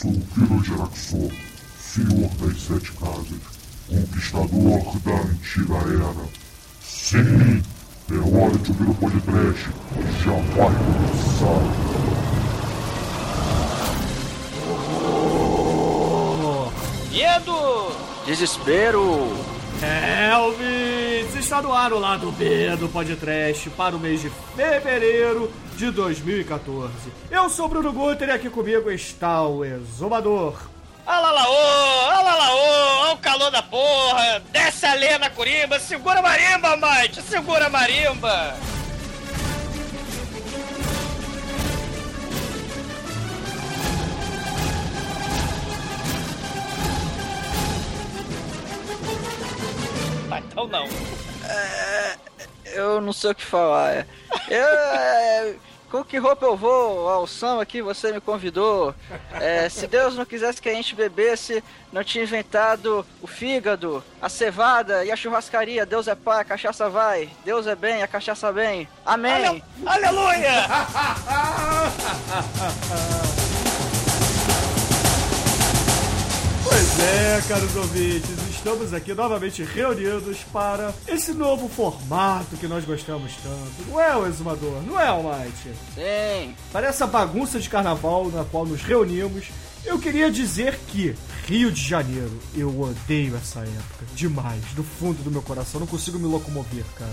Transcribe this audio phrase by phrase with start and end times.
[0.00, 1.30] Sou o filho de Araxor,
[1.78, 3.38] senhor das sete casas,
[3.86, 6.26] conquistador da antiga era.
[6.82, 7.62] Sim,
[8.10, 9.68] é hora de ouvir o podcast.
[10.24, 11.60] Já vai começar.
[17.12, 17.92] Medo!
[18.24, 19.59] Desespero!
[19.82, 21.34] Elvis!
[21.36, 26.92] Está no ar o lado B do podcast para o mês de fevereiro de 2014.
[27.30, 30.68] Eu sou Bruno Guter e aqui comigo está o Exumador.
[31.06, 34.42] Alalaô, alalaô, olha o calor da porra!
[34.52, 37.22] Desce a lenha na curimba, segura a marimba, mate!
[37.22, 38.54] Segura a marimba!
[50.50, 50.86] Então não.
[51.48, 52.16] É,
[52.74, 54.06] eu não sei o que falar.
[54.48, 55.54] Eu, é,
[55.90, 58.94] com que roupa eu vou ao samba que você me convidou?
[59.32, 64.28] É, se Deus não quisesse que a gente bebesse, não tinha inventado o fígado, a
[64.28, 65.84] cevada e a churrascaria.
[65.84, 67.28] Deus é pai, a cachaça vai.
[67.44, 68.88] Deus é bem, a cachaça vem.
[69.04, 69.32] Amém.
[69.46, 70.66] Ale- Aleluia!
[76.64, 83.32] Pois é, caros ouvintes, estamos aqui novamente reunidos para esse novo formato que nós gostamos
[83.36, 83.88] tanto.
[83.88, 84.82] Não é o Exumador?
[84.82, 85.70] Não é, Almighty?
[85.94, 86.54] Sim.
[86.70, 89.46] Para essa bagunça de carnaval na qual nos reunimos,
[89.82, 94.04] eu queria dizer que Rio de Janeiro, eu odeio essa época.
[94.12, 95.80] Demais, do fundo do meu coração.
[95.80, 97.10] Não consigo me locomover, cara.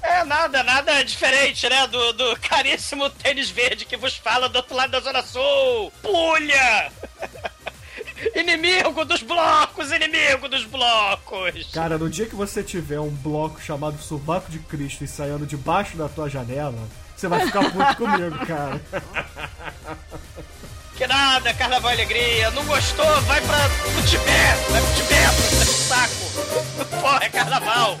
[0.00, 1.86] É nada, nada diferente, né?
[1.86, 5.92] Do, do caríssimo tênis verde que vos fala do outro lado da Zona Sul!
[6.00, 6.90] Pulha!
[8.34, 11.70] inimigo dos blocos, inimigo dos blocos!
[11.72, 16.08] Cara, no dia que você tiver um bloco chamado Subaco de Cristo ensaiando debaixo da
[16.08, 16.78] tua janela,
[17.16, 18.80] você vai ficar puto comigo, cara.
[20.96, 22.50] Que nada, carnaval e alegria.
[22.50, 23.20] Não gostou?
[23.22, 26.94] Vai pra pro Tibete, vai pro Tibete, tá de saco.
[27.00, 27.98] Porra, é carnaval.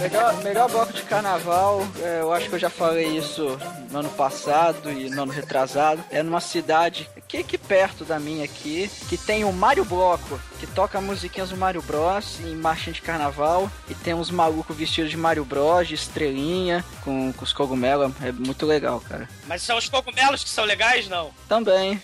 [0.00, 3.58] Melhor, melhor bloco de carnaval, é, eu acho que eu já falei isso
[3.90, 6.02] no ano passado e no ano retrasado.
[6.10, 10.66] É numa cidade aqui, aqui perto da minha aqui, que tem o Mario Bloco, que
[10.66, 13.70] toca musiquinhas do Mario Bros em marchinha de carnaval.
[13.90, 18.10] E tem uns malucos vestidos de Mario Bros, de estrelinha, com, com os cogumelos.
[18.22, 19.28] É muito legal, cara.
[19.46, 21.30] Mas são os cogumelos que são legais, não?
[21.46, 22.02] Também.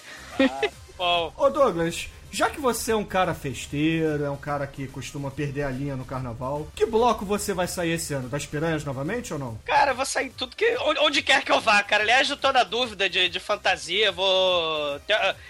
[0.99, 5.31] Bom, Ô Douglas, já que você é um cara festeiro, é um cara que costuma
[5.31, 8.29] perder a linha no carnaval, que bloco você vai sair esse ano?
[8.29, 9.59] Das piranhas novamente ou não?
[9.65, 10.77] cara, vou sair tudo que.
[11.01, 12.03] Onde, quer que eu vá, cara.
[12.03, 14.11] Aliás, eu tô na dúvida de, de fantasia.
[14.13, 15.01] Vou.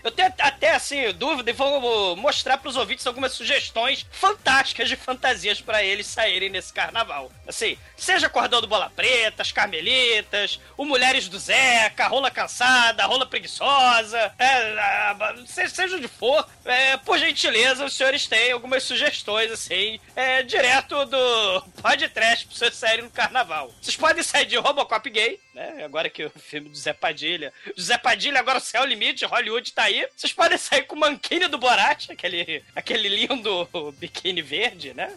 [0.05, 5.61] Eu tenho até assim, dúvida e vou mostrar pros ouvintes algumas sugestões fantásticas de fantasias
[5.61, 7.31] pra eles saírem nesse carnaval.
[7.47, 13.27] Assim, seja cordão do Bola Preta, as Carmelitas, o Mulheres do Zeca, rola cansada, rola
[13.27, 19.51] preguiçosa, é, a- seja, seja onde for, é, por gentileza, os senhores têm algumas sugestões,
[19.51, 23.73] assim, é, direto do podcast pra vocês saírem no carnaval.
[23.81, 25.85] Vocês podem sair de Robocop gay, né?
[25.85, 27.53] Agora que o filme do Zé Padilha.
[27.77, 30.07] O Zé Padilha, agora o céu é o limite, Hollywood tá aí.
[30.17, 35.13] Vocês podem sair com o Manquini do Borat, aquele, aquele lindo biquíni verde, né?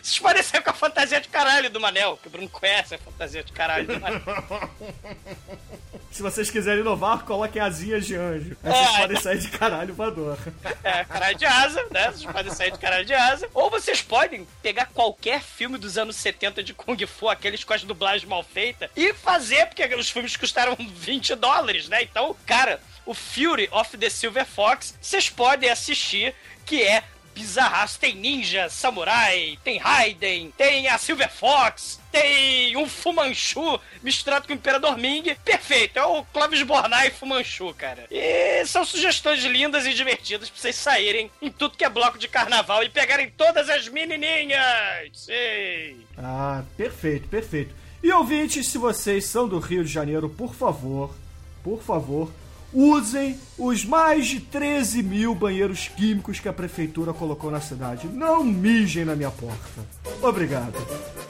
[0.00, 2.98] Vocês podem sair com a fantasia de caralho do Manel, que o Bruno conhece a
[2.98, 4.22] fantasia de caralho do Manel.
[6.12, 8.54] Se vocês quiserem inovar, coloquem asinhas de anjo.
[8.62, 8.74] Aí É.
[8.84, 10.38] vocês podem sair de caralho voador.
[10.84, 12.10] É, caralho de asa, né?
[12.10, 13.48] Vocês podem sair de caralho de asa.
[13.54, 17.82] Ou vocês podem pegar qualquer filme dos anos 70 de Kung Fu, aqueles com as
[17.84, 22.02] dublagens mal feitas, e fazer, porque os filmes custaram 20 dólares, né?
[22.02, 26.34] Então, cara, o Fury of the Silver Fox, vocês podem assistir,
[26.66, 27.02] que é
[27.34, 27.98] bizarraço.
[27.98, 34.56] Tem ninja, samurai, tem Raiden, tem a Silver Fox, tem um Fumanchu misturado com o
[34.56, 35.34] Imperador Ming.
[35.44, 38.06] Perfeito, é o Clovis Bornai Fumanchu, cara.
[38.10, 42.28] E são sugestões lindas e divertidas pra vocês saírem em tudo que é bloco de
[42.28, 45.10] carnaval e pegarem todas as menininhas.
[45.14, 46.04] Sim.
[46.18, 47.74] Ah, perfeito, perfeito.
[48.02, 51.14] E ouvintes, se vocês são do Rio de Janeiro, por favor,
[51.62, 52.32] por favor,
[52.72, 58.08] usem os mais de 13 mil banheiros químicos que a prefeitura colocou na cidade.
[58.08, 59.86] Não mijem na minha porta.
[60.22, 60.74] Obrigado.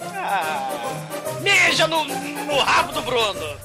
[0.00, 0.70] Ah,
[1.40, 3.56] mija no, no rabo do Bruno.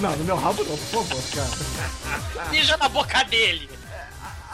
[0.00, 2.50] Não, no meu rabo não, por favor, cara.
[2.50, 3.68] Mija na boca dele.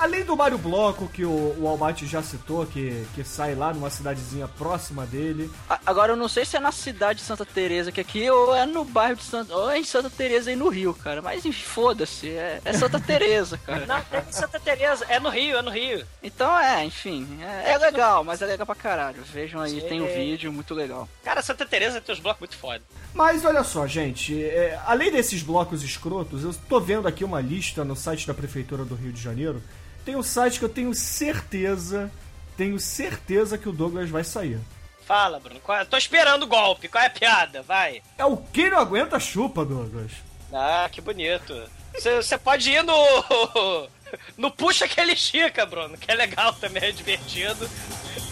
[0.01, 3.91] Além do Mario Bloco, que o, o Almighty já citou, que, que sai lá numa
[3.91, 5.51] cidadezinha próxima dele.
[5.69, 8.55] A- Agora eu não sei se é na cidade de Santa Teresa que aqui ou
[8.55, 11.21] é no bairro de Santa, ou é em Santa Teresa aí no Rio, cara.
[11.21, 13.87] Mas enfim, foda-se, é, é Santa Teresa, cara.
[13.87, 16.07] Não, é de Santa Teresa, é no Rio, é no Rio.
[16.23, 19.23] Então é, enfim, é, é legal, mas é legal pra caralho.
[19.25, 19.89] Vejam aí, Sim.
[19.89, 21.09] tem um vídeo muito legal.
[21.25, 22.83] Cara, Santa Teresa tem uns blocos muito foda.
[23.13, 27.85] Mas olha só, gente, é, além desses blocos escrotos, eu tô vendo aqui uma lista
[27.85, 29.61] no site da Prefeitura do Rio de Janeiro.
[30.05, 32.11] Tem um site que eu tenho certeza,
[32.57, 34.59] tenho certeza que o Douglas vai sair.
[35.07, 35.61] Fala, Bruno.
[35.61, 36.89] Qual é- Tô esperando o golpe.
[36.89, 37.63] Qual é a piada?
[37.63, 38.03] Vai.
[38.17, 40.13] É o Quem Não Aguenta Chupa, Douglas.
[40.53, 41.55] Ah, que bonito.
[41.99, 42.95] Você pode ir no.
[44.37, 47.71] No Puxa que ele estica, Bruno, que é legal também, é divertido.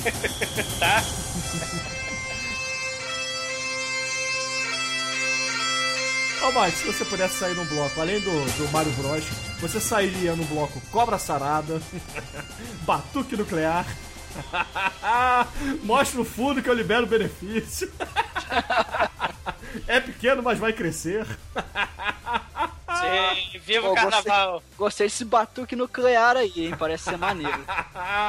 [0.81, 1.03] tá?
[6.43, 9.25] Ó, Mike, se você pudesse sair num bloco, além do, do Mario Bros,
[9.61, 11.81] você sairia no bloco Cobra Sarada,
[12.87, 13.85] Batuque Nuclear,
[15.83, 17.91] Mostra o fundo que eu libero benefício.
[19.87, 21.27] é pequeno, mas vai crescer.
[23.01, 24.63] Sim, viva Pô, o carnaval.
[24.77, 26.75] Gostei desse batuque nuclear aí, hein?
[26.79, 27.65] Parece ser maneiro.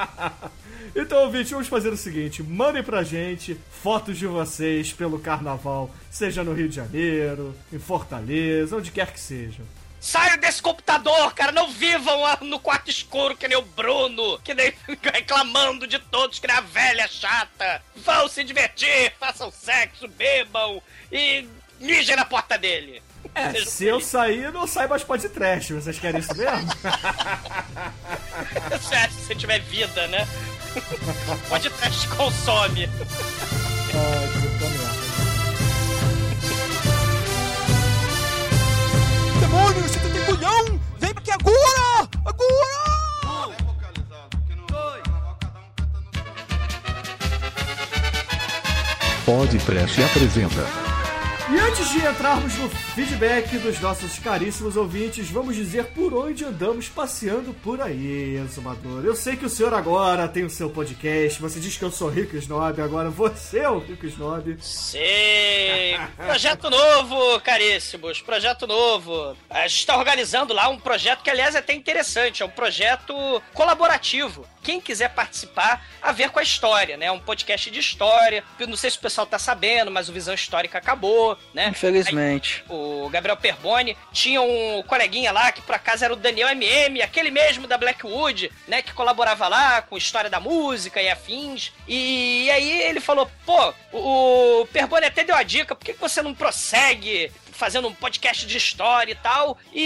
[0.95, 6.43] então, ouvinte, vamos fazer o seguinte: mandem pra gente fotos de vocês pelo carnaval, seja
[6.43, 9.63] no Rio de Janeiro, em Fortaleza, onde quer que seja.
[9.99, 11.51] Saiam desse computador, cara.
[11.51, 14.73] Não vivam lá no quarto escuro que nem o Bruno, que nem
[15.13, 17.83] reclamando de todos, que nem a velha chata.
[17.97, 20.81] Vão se divertir, façam sexo, bebam
[21.11, 21.45] e
[21.79, 23.01] mijem na porta dele.
[23.35, 24.11] É, se eu felizes.
[24.11, 25.69] sair, não sai mais pode trash.
[25.71, 26.69] Vocês querem isso mesmo?
[28.81, 30.27] Se você tiver vida, né?
[31.47, 32.89] Pode trash consome.
[33.93, 34.99] Ai, que.
[39.39, 40.79] Demônio, você tem culhão!
[40.99, 42.09] Vem aqui agora!
[42.25, 42.79] Agora!
[49.25, 50.88] Pode Trash apresenta.
[51.51, 56.87] E antes de entrarmos no feedback dos nossos caríssimos ouvintes, vamos dizer por onde andamos
[56.87, 59.03] passeando por aí, Exumador.
[59.03, 62.07] Eu sei que o senhor agora tem o seu podcast, você diz que eu sou
[62.07, 64.57] Rico Snob, agora você é o Rico Snob.
[64.61, 64.99] Sim!
[66.17, 68.21] Projeto novo, caríssimos.
[68.21, 69.35] Projeto novo.
[69.49, 72.43] A gente está organizando lá um projeto que, aliás, é até interessante.
[72.43, 74.45] É um projeto colaborativo.
[74.69, 77.11] Quem quiser participar, a ver com a história, né?
[77.11, 78.43] Um podcast de história.
[78.59, 81.69] Eu não sei se o pessoal tá sabendo, mas o Visão Histórica acabou, né?
[81.69, 82.63] Infelizmente.
[82.69, 87.31] o Gabriel Perboni, tinha um coleguinha lá que por acaso era o Daniel MM, aquele
[87.31, 91.73] mesmo da Blackwood, né, que colaborava lá com história da música e afins.
[91.87, 96.35] E, aí ele falou: pô, o, Perboni até deu a dica, por que você não
[96.35, 97.31] prossegue?
[97.59, 99.57] Fazendo um podcast de história e tal.
[99.73, 99.83] E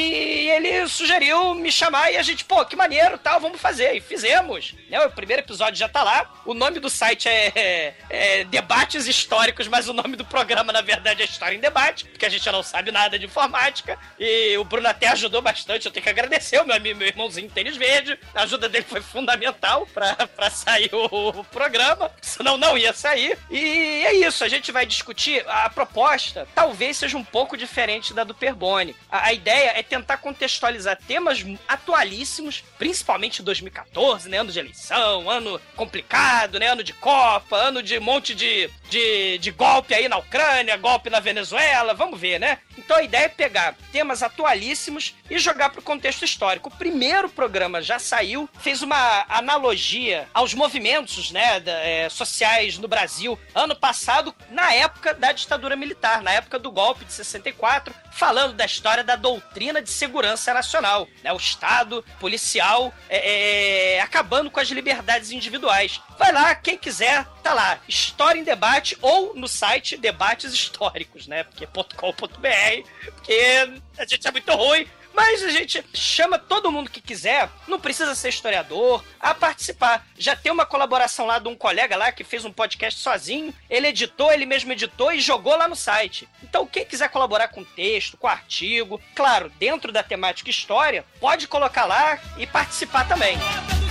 [0.51, 3.95] ele sugeriu me chamar e a gente, pô, que maneiro tal, vamos fazer.
[3.95, 4.75] E fizemos.
[4.89, 5.03] Né?
[5.03, 6.31] O primeiro episódio já tá lá.
[6.45, 11.23] O nome do site é, é Debates Históricos, mas o nome do programa, na verdade,
[11.23, 13.97] é História em Debate, porque a gente não sabe nada de informática.
[14.19, 15.87] E o Bruno até ajudou bastante.
[15.87, 18.19] Eu tenho que agradecer o meu, amigo, meu irmãozinho Tênis Verde.
[18.35, 23.35] A ajuda dele foi fundamental pra, pra sair o, o programa, senão não ia sair.
[23.49, 25.43] E é isso, a gente vai discutir.
[25.47, 28.95] A proposta talvez seja um pouco diferente da do Perbone.
[29.09, 34.37] A, a ideia é tentar contextualizar temas atualíssimos, principalmente 2014, né?
[34.37, 36.67] Ano de eleição, ano complicado, né?
[36.67, 41.19] Ano de Copa, ano de monte de, de, de golpe aí na Ucrânia, golpe na
[41.19, 42.59] Venezuela, vamos ver, né?
[42.77, 46.69] Então a ideia é pegar temas atualíssimos e jogar para o contexto histórico.
[46.69, 52.87] O primeiro programa já saiu, fez uma analogia aos movimentos né, da- é, sociais no
[52.87, 58.53] Brasil ano passado, na época da ditadura militar, na época do golpe de 64, falando
[58.53, 64.59] da história da doutrina de segurança nacional, né, o Estado policial é, é, acabando com
[64.59, 65.99] as liberdades individuais.
[66.17, 71.43] Vai lá, quem quiser, tá lá, História em Debate ou no site Debates Históricos, né?
[71.43, 74.87] Porque .com.br, porque a gente é muito ruim.
[75.13, 80.05] Mas a gente chama todo mundo que quiser, não precisa ser historiador, a participar.
[80.17, 83.87] Já tem uma colaboração lá de um colega lá que fez um podcast sozinho, ele
[83.87, 86.27] editou, ele mesmo editou e jogou lá no site.
[86.41, 91.85] Então, quem quiser colaborar com texto, com artigo, claro, dentro da temática história, pode colocar
[91.85, 93.37] lá e participar também.
[93.37, 93.82] Eu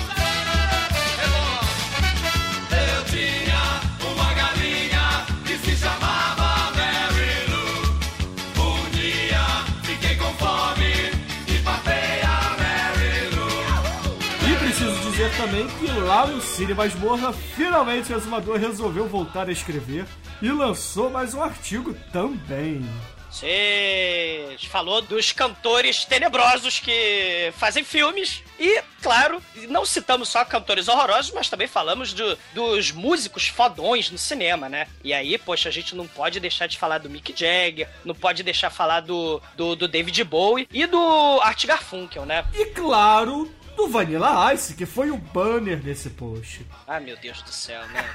[15.53, 20.07] também que lá no Cine Masmorra, finalmente o Exumador resolveu voltar a escrever
[20.41, 22.83] e lançou mais um artigo também.
[23.31, 31.33] Você falou dos cantores tenebrosos que fazem filmes e, claro, não citamos só cantores horrorosos,
[31.35, 34.87] mas também falamos do- dos músicos fodões no cinema, né?
[35.05, 38.43] E aí, poxa, a gente não pode deixar de falar do Mick Jagger, não pode
[38.43, 42.45] deixar de falar do, do, do David Bowie e do Art Garfunkel, né?
[42.55, 46.67] E claro, do Vanilla Ice, que foi o banner desse post.
[46.87, 48.05] Ah, meu Deus do céu, né?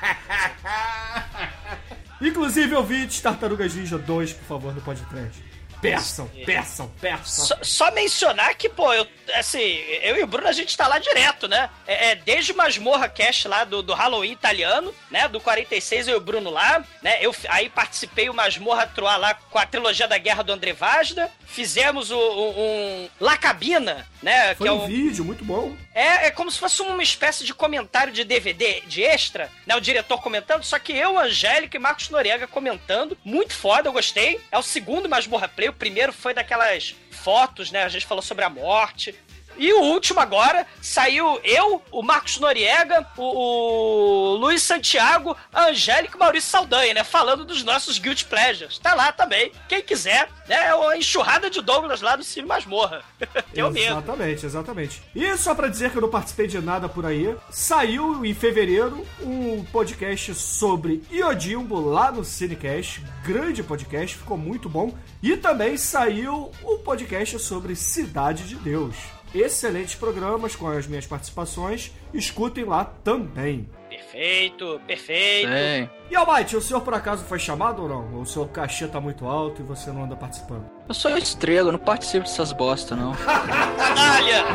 [2.22, 5.44] Inclusive, ouvintes, Tartarugas Ninja 2, por favor, no podcast.
[5.81, 7.46] Peçam, peçam, peçam.
[7.46, 9.05] Só, só mencionar que, pô, eu,
[9.36, 9.60] assim,
[10.01, 11.69] eu e o Bruno a gente tá lá direto, né?
[11.86, 15.27] É, é desde o Masmorra Cash lá do, do Halloween italiano, né?
[15.27, 17.17] Do 46 eu e o Bruno lá, né?
[17.22, 21.29] Eu aí participei o Masmorra Troar lá com a trilogia da Guerra do André Vazda.
[21.46, 24.55] Fizemos o, um, um La Cabina, né?
[24.55, 25.75] Foi que é um um, vídeo muito bom.
[25.98, 29.75] É, é como se fosse uma espécie de comentário de DVD de extra, né?
[29.75, 33.18] O diretor comentando, só que eu, Angélica e Marcos Noriega comentando.
[33.25, 34.39] Muito foda, eu gostei.
[34.51, 35.70] É o segundo Masmorra Play.
[35.70, 37.84] O primeiro foi daquelas fotos, né?
[37.84, 39.16] A gente falou sobre a morte.
[39.58, 46.16] E o último agora saiu eu, o Marcos Noriega, o, o Luiz Santiago, a Angélica
[46.16, 47.04] e Maurício Saldanha, né?
[47.04, 48.78] Falando dos nossos Guilty Pleasures.
[48.78, 49.52] Tá lá também.
[49.68, 50.68] Quem quiser, né?
[50.68, 53.04] É uma enxurrada de Douglas lá do Cine Masmorra.
[53.54, 53.94] Tenho medo.
[53.94, 55.02] Exatamente, exatamente.
[55.16, 59.06] E só pra dizer que eu não participei de nada por aí, saiu em fevereiro
[59.22, 63.04] um podcast sobre Iodimbo lá no Cinecast.
[63.24, 64.94] Grande podcast, ficou muito bom.
[65.22, 68.96] E também saiu um podcast sobre Cidade de Deus.
[69.36, 71.91] Excelentes programas com as minhas participações.
[72.13, 73.67] Escutem lá também.
[73.89, 75.50] Perfeito, perfeito.
[75.50, 75.89] Tem.
[76.10, 78.15] E Almighty, o senhor por acaso foi chamado ou não?
[78.15, 80.65] Ou o seu cachê tá muito alto e você não anda participando?
[80.88, 83.13] Eu sou estrela, eu não participo dessas bosta, não.
[83.77, 84.46] Canalha!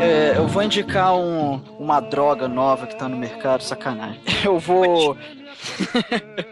[0.00, 4.20] É, eu vou indicar um- uma droga nova que tá no mercado, sacanagem.
[4.44, 5.16] Eu vou.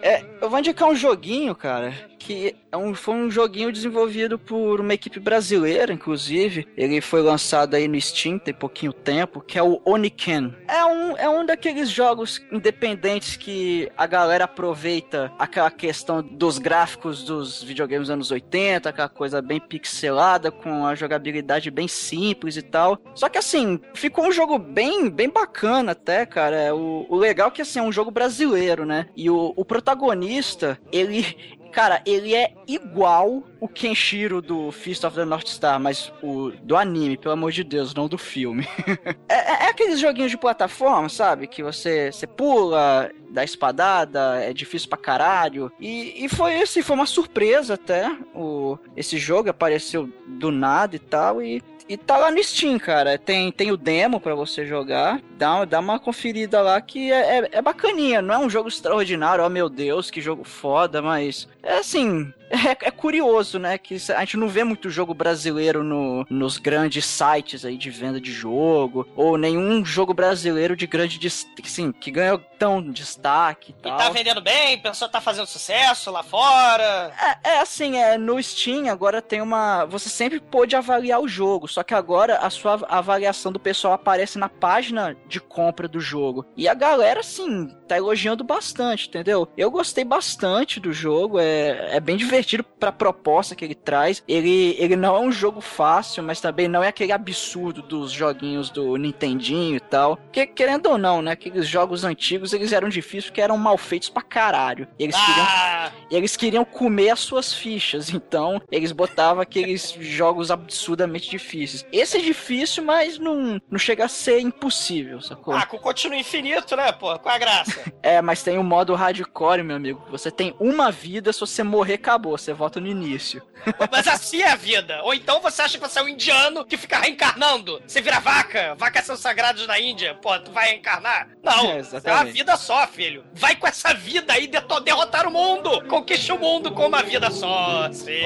[0.02, 1.95] É, eu vou indicar um joguinho, cara,
[2.26, 6.66] que é um, foi um joguinho desenvolvido por uma equipe brasileira, inclusive.
[6.76, 10.52] Ele foi lançado aí no Steam tem pouquinho tempo, que é o Oniken.
[10.66, 17.23] É um, é um daqueles jogos independentes que a galera aproveita aquela questão dos gráficos
[17.23, 22.62] dos videogames dos anos 80, aquela coisa bem pixelada, com a jogabilidade bem simples e
[22.62, 22.99] tal.
[23.14, 26.75] Só que assim, ficou um jogo bem, bem bacana até, cara.
[26.75, 29.06] O, o legal é que assim, é um jogo brasileiro, né?
[29.16, 31.56] E o, o protagonista, ele.
[31.76, 36.75] Cara, ele é igual o Kenshiro do Fist of the North Star, mas o do
[36.75, 38.66] anime, pelo amor de Deus, não do filme.
[39.28, 41.47] é, é- é aqueles joguinhos de plataforma, sabe?
[41.47, 45.71] Que você, você pula, dá espadada, é difícil pra caralho.
[45.78, 48.11] E, e foi esse, foi uma surpresa até.
[48.35, 51.42] O, esse jogo apareceu do nada e tal.
[51.42, 53.16] E, e tá lá no Steam, cara.
[53.16, 55.21] Tem, tem o demo pra você jogar.
[55.38, 58.21] Dá, dá uma conferida lá que é, é, é bacaninha.
[58.21, 62.33] Não é um jogo extraordinário, oh meu Deus, que jogo foda, mas é assim.
[62.49, 63.76] É, é curioso, né?
[63.76, 68.21] Que a gente não vê muito jogo brasileiro no, nos grandes sites aí de venda
[68.21, 73.89] de jogo, ou nenhum jogo brasileiro de grande sim, que ganhou tão destaque e E
[73.91, 73.97] tal.
[73.99, 77.13] tá vendendo bem, a pessoa tá fazendo sucesso lá fora.
[77.45, 79.85] É, é assim, é, no Steam agora tem uma.
[79.87, 84.39] Você sempre pôde avaliar o jogo, só que agora a sua avaliação do pessoal aparece
[84.39, 86.45] na página de compra do jogo.
[86.57, 89.49] E a galera, assim, tá elogiando bastante, entendeu?
[89.57, 94.23] Eu gostei bastante do jogo, é, é bem divertido pra proposta que ele traz.
[94.26, 98.71] Ele, ele não é um jogo fácil, mas também não é aquele absurdo dos joguinhos
[98.71, 100.19] do Nintendinho e tal.
[100.33, 101.33] Que, querendo ou não, né?
[101.33, 104.88] Aqueles jogos antigos eles eram difíceis porque eram mal feitos pra caralho.
[104.99, 109.97] E eles queriam Ah, e eles queriam comer as suas fichas, então eles botavam aqueles
[110.00, 111.85] jogos absurdamente difíceis.
[111.93, 115.55] Esse é difícil, mas não, não chega a ser impossível, sacou?
[115.55, 117.19] ah, com continuo infinito, né, pô?
[117.19, 117.75] Qual a graça?
[118.02, 120.02] É, mas tem o modo hardcore, meu amigo.
[120.11, 122.37] Você tem uma vida, se você morrer, acabou.
[122.37, 123.42] Você volta no início.
[123.90, 125.00] Mas assim é a vida.
[125.02, 127.80] Ou então você acha que você é um indiano que fica reencarnando.
[127.87, 128.75] Você vira vaca.
[128.76, 130.14] Vacas são sagrados na Índia.
[130.14, 131.28] Pô, tu vai reencarnar?
[131.42, 131.71] Não.
[131.71, 133.25] É, É, uma vida só, filho.
[133.33, 135.83] Vai com essa vida aí deto- derrotar o mundo.
[135.88, 137.90] Conquiste o mundo com uma vida só.
[137.92, 138.23] Sim.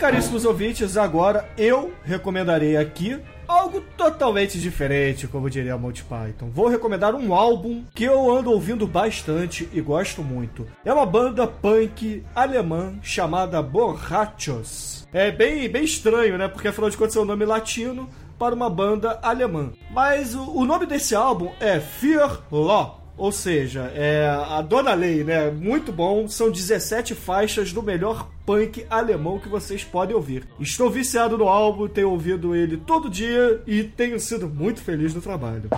[0.00, 6.48] Caríssimos ouvintes, agora eu recomendarei aqui algo totalmente diferente, como diria Monty Python.
[6.48, 10.66] Vou recomendar um álbum que eu ando ouvindo bastante e gosto muito.
[10.86, 15.06] É uma banda punk alemã chamada Borrachos.
[15.12, 16.48] É bem, bem estranho, né?
[16.48, 19.70] Porque afinal de contas é um nome latino para uma banda alemã.
[19.90, 22.99] Mas o, o nome desse álbum é Fear Law.
[23.16, 25.50] Ou seja, é a Dona Lei, né?
[25.50, 26.26] Muito bom.
[26.28, 30.46] São 17 faixas do melhor punk alemão que vocês podem ouvir.
[30.58, 35.20] Estou viciado no álbum, tenho ouvido ele todo dia e tenho sido muito feliz no
[35.20, 35.70] trabalho.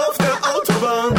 [0.00, 1.14] Auf der Autobahn,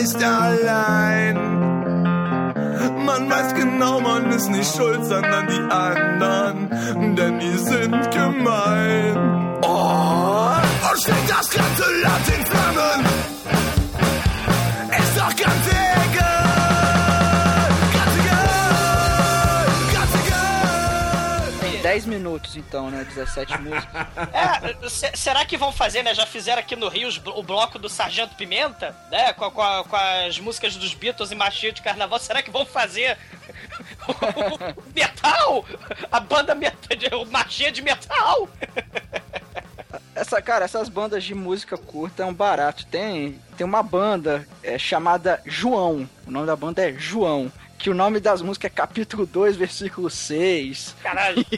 [0.00, 1.36] ist allein.
[3.04, 9.58] Man weiß genau, man ist nicht schuld, sondern die anderen, denn die sind gemein.
[9.62, 10.50] Oh,
[10.90, 13.07] und steht das ganze Land in Flammen.
[21.98, 23.04] 10 minutos então, né?
[23.04, 24.06] 17 músicas.
[24.32, 26.14] É, se- será que vão fazer, né?
[26.14, 29.32] Já fizeram aqui no Rio o bloco do Sargento Pimenta, né?
[29.32, 32.18] Com, com a- com as músicas dos Beatles e Machinho de Carnaval.
[32.20, 33.18] Será que vão fazer
[34.06, 35.64] o metal?
[36.12, 38.48] A banda metal, o Machinha de metal?
[40.14, 42.86] Essa, cara, essas bandas de música curta é um barato.
[42.86, 46.08] Tem, tem uma banda é, chamada João.
[46.26, 47.52] O nome da banda é João.
[47.78, 50.96] Que o nome das músicas é capítulo 2, versículo 6.
[51.02, 51.46] Caralho.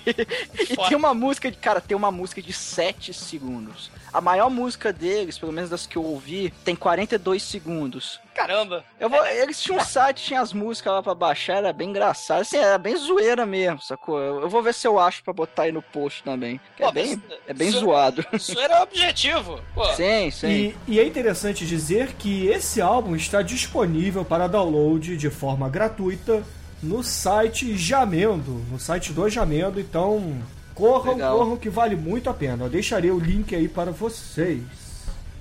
[0.70, 1.56] E tem uma música de.
[1.56, 3.90] Cara, tem uma música de 7 segundos.
[4.12, 8.20] A maior música deles, pelo menos das que eu ouvi, tem 42 segundos.
[8.34, 8.84] Caramba.
[8.98, 12.40] Eu vou, eles tinham um site, tinha as músicas lá pra baixar, era bem engraçado.
[12.40, 14.18] Assim, era bem zoeira mesmo, sacou?
[14.18, 16.60] Eu, eu vou ver se eu acho pra botar aí no post também.
[16.76, 18.24] que Pô, é bem, é bem zoado.
[18.32, 19.60] Isso era o objetivo.
[19.74, 19.84] Pô.
[19.94, 20.48] Sim, sim.
[20.48, 26.42] E, e é interessante dizer que esse álbum está disponível para download de forma gratuita
[26.82, 30.40] no site Jamendo, no site do Jamendo, então
[30.74, 31.38] corram, Legal.
[31.38, 32.64] corram que vale muito a pena.
[32.64, 34.62] Eu deixarei o link aí para vocês.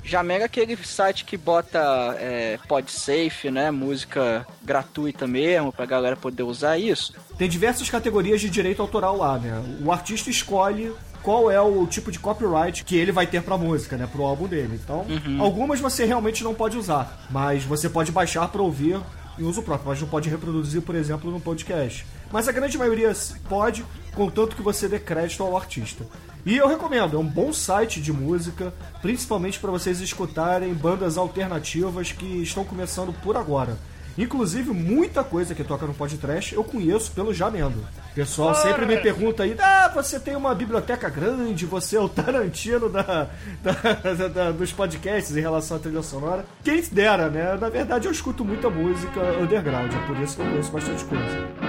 [0.04, 1.80] Jamega é aquele site que bota
[2.18, 3.70] é, PodSafe, né?
[3.70, 7.14] Música gratuita mesmo, pra galera poder usar isso.
[7.38, 9.62] Tem diversas categorias de direito autoral lá, né?
[9.84, 13.98] O artista escolhe qual é o tipo de copyright que ele vai ter pra música,
[13.98, 14.08] né?
[14.12, 14.80] Pro álbum dele.
[14.82, 15.06] Então,
[15.40, 19.00] algumas você realmente não pode usar, mas você pode baixar pra ouvir
[19.38, 22.06] em uso próprio, mas não pode reproduzir, por exemplo, no podcast.
[22.32, 23.12] Mas a grande maioria
[23.48, 26.04] pode, contanto que você dê crédito ao artista.
[26.46, 32.12] E eu recomendo, é um bom site de música, principalmente para vocês escutarem bandas alternativas
[32.12, 33.78] que estão começando por agora.
[34.18, 37.80] Inclusive, muita coisa que toca no podcast eu conheço pelo Jamendo.
[38.12, 42.10] O pessoal sempre me pergunta aí, ah, você tem uma biblioteca grande, você é o
[42.10, 43.28] Tarantino da,
[43.64, 46.46] da- da- dos podcasts em relação à trilha sonora.
[46.64, 47.58] Quem dera, né?
[47.60, 51.69] Na verdade, eu escuto muita música underground, é por isso que eu conheço bastante coisa.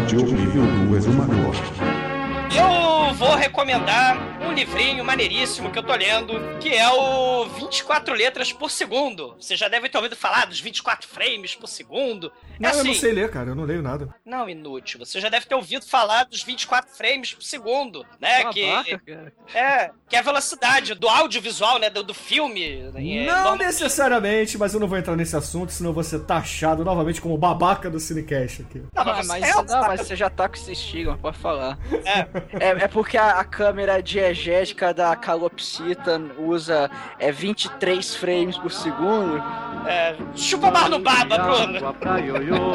[0.00, 2.79] Audio Review do Exumador.
[3.10, 8.52] Eu vou recomendar um livrinho maneiríssimo que eu tô lendo, que é o 24 letras
[8.52, 9.34] por segundo.
[9.38, 12.32] Você já deve ter ouvido falar dos 24 frames por segundo.
[12.58, 14.14] Não, é assim, eu não sei ler, cara, eu não leio nada.
[14.24, 15.00] Não, inútil.
[15.00, 18.44] Você já deve ter ouvido falar dos 24 frames por segundo, né?
[18.52, 19.32] que Babaca, cara.
[19.54, 21.90] é que é a velocidade do audiovisual, né?
[21.90, 22.62] Do, do filme.
[22.94, 26.20] É, não normal- necessariamente, mas eu não vou entrar nesse assunto, senão eu vou ser
[26.20, 28.78] taxado novamente como babaca do Cinecast aqui.
[28.78, 31.76] Não, Ah, mas, mas, é, não, mas você já tá com esse estigma, pode falar.
[32.04, 32.20] é,
[32.58, 39.42] É, é porque a, a câmera diegética da calopsita usa é, 23 frames por segundo.
[39.88, 41.78] é, chupa bar no baba, Bruno.
[41.78, 42.74] água pra ioiô.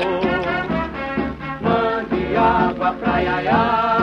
[1.62, 3.95] Mande água pra iaiá.